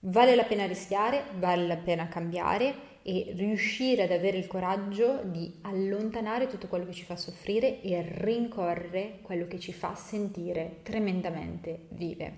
Vale 0.08 0.36
la 0.36 0.44
pena 0.44 0.68
rischiare, 0.68 1.24
vale 1.40 1.66
la 1.66 1.78
pena 1.78 2.08
cambiare 2.08 2.94
e 3.02 3.34
riuscire 3.36 4.04
ad 4.04 4.12
avere 4.12 4.38
il 4.38 4.46
coraggio 4.46 5.22
di 5.24 5.52
allontanare 5.62 6.46
tutto 6.46 6.68
quello 6.68 6.86
che 6.86 6.94
ci 6.94 7.04
fa 7.04 7.16
soffrire 7.16 7.82
e 7.82 8.06
rincorrere 8.08 9.20
quello 9.24 9.48
che 9.48 9.60
ci 9.60 9.74
fa 9.74 9.96
sentire 9.96 10.82
tremendamente 10.84 11.88
vive. 11.90 12.36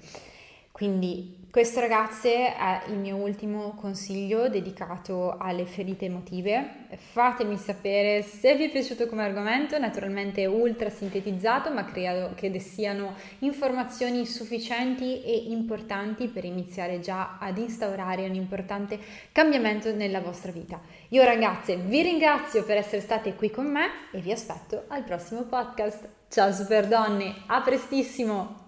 Quindi 0.77 1.47
questo 1.49 1.79
ragazze 1.79 2.53
è 2.55 2.83
il 2.89 2.99
mio 2.99 3.15
ultimo 3.15 3.73
consiglio 3.79 4.47
dedicato 4.47 5.35
alle 5.39 5.65
ferite 5.65 6.05
emotive. 6.05 6.85
Fatemi 6.97 7.57
sapere 7.57 8.21
se 8.21 8.55
vi 8.55 8.65
è 8.65 8.69
piaciuto 8.69 9.07
come 9.07 9.23
argomento, 9.23 9.79
naturalmente 9.79 10.45
ultra 10.45 10.91
sintetizzato, 10.91 11.73
ma 11.73 11.83
credo 11.83 12.33
che 12.35 12.59
siano 12.59 13.15
informazioni 13.39 14.23
sufficienti 14.27 15.23
e 15.23 15.45
importanti 15.47 16.27
per 16.27 16.45
iniziare 16.45 16.99
già 16.99 17.39
ad 17.39 17.57
instaurare 17.57 18.27
un 18.27 18.35
importante 18.35 18.99
cambiamento 19.31 19.91
nella 19.95 20.21
vostra 20.21 20.51
vita. 20.51 20.79
Io 21.07 21.23
ragazze 21.23 21.75
vi 21.75 22.03
ringrazio 22.03 22.63
per 22.63 22.77
essere 22.77 23.01
state 23.01 23.33
qui 23.33 23.49
con 23.49 23.65
me 23.65 23.87
e 24.11 24.19
vi 24.19 24.31
aspetto 24.31 24.83
al 24.89 25.03
prossimo 25.03 25.41
podcast. 25.41 26.07
Ciao 26.29 26.51
super 26.51 26.87
donne, 26.87 27.33
a 27.47 27.61
prestissimo! 27.61 28.66